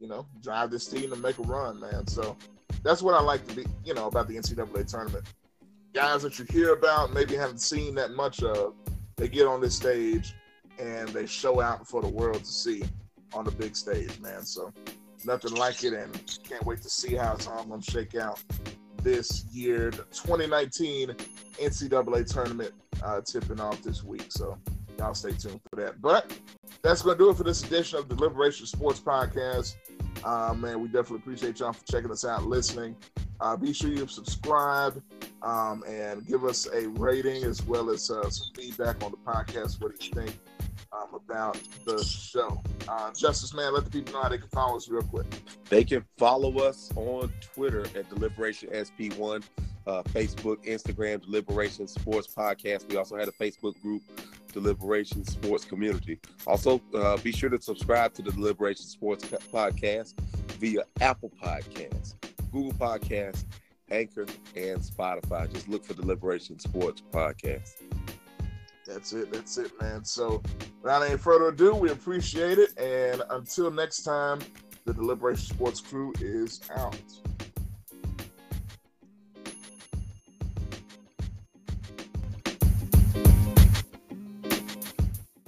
[0.00, 2.08] you know, drive this team to make a run, man.
[2.08, 2.36] So
[2.82, 5.24] that's what I like to be, you know, about the NCAA tournament.
[5.94, 8.74] Guys that you hear about, maybe haven't seen that much of,
[9.16, 10.34] they get on this stage
[10.80, 12.82] and they show out for the world to see
[13.32, 14.42] on the big stage, man.
[14.44, 14.72] So
[15.26, 18.42] nothing like it, and can't wait to see how it's all going to shake out
[19.02, 19.90] this year.
[19.90, 24.58] The 2019 NCAA tournament uh, tipping off this week, so
[24.98, 26.00] y'all stay tuned for that.
[26.00, 26.36] But
[26.82, 29.76] that's going to do it for this edition of the Deliberation Sports Podcast.
[30.24, 32.96] Uh, man, we definitely appreciate y'all for checking us out, listening.
[33.40, 35.02] Uh, be sure you subscribe
[35.42, 39.80] um, and give us a rating as well as uh, some feedback on the podcast.
[39.80, 40.38] What do you think
[40.92, 42.62] um, about the show?
[42.88, 45.26] Uh, Justice, man, let the people know how they can follow us real quick.
[45.68, 49.42] They can follow us on Twitter at Deliberation SP1,
[49.86, 52.88] uh, Facebook, Instagram, Deliberation Sports Podcast.
[52.88, 54.02] We also had a Facebook group,
[54.52, 56.18] Deliberation Sports Community.
[56.46, 60.18] Also, uh, be sure to subscribe to the Deliberation Sports Podcast
[60.58, 62.14] via Apple Podcasts,
[62.52, 63.44] Google Podcasts,
[63.90, 65.52] Anchor, and Spotify.
[65.52, 67.70] Just look for Deliberation Sports Podcast.
[68.86, 69.32] That's it.
[69.32, 70.04] That's it, man.
[70.04, 70.42] So,
[70.82, 72.76] without any further ado, we appreciate it.
[72.78, 74.40] And until next time,
[74.84, 76.96] the Deliberation Sports crew is out.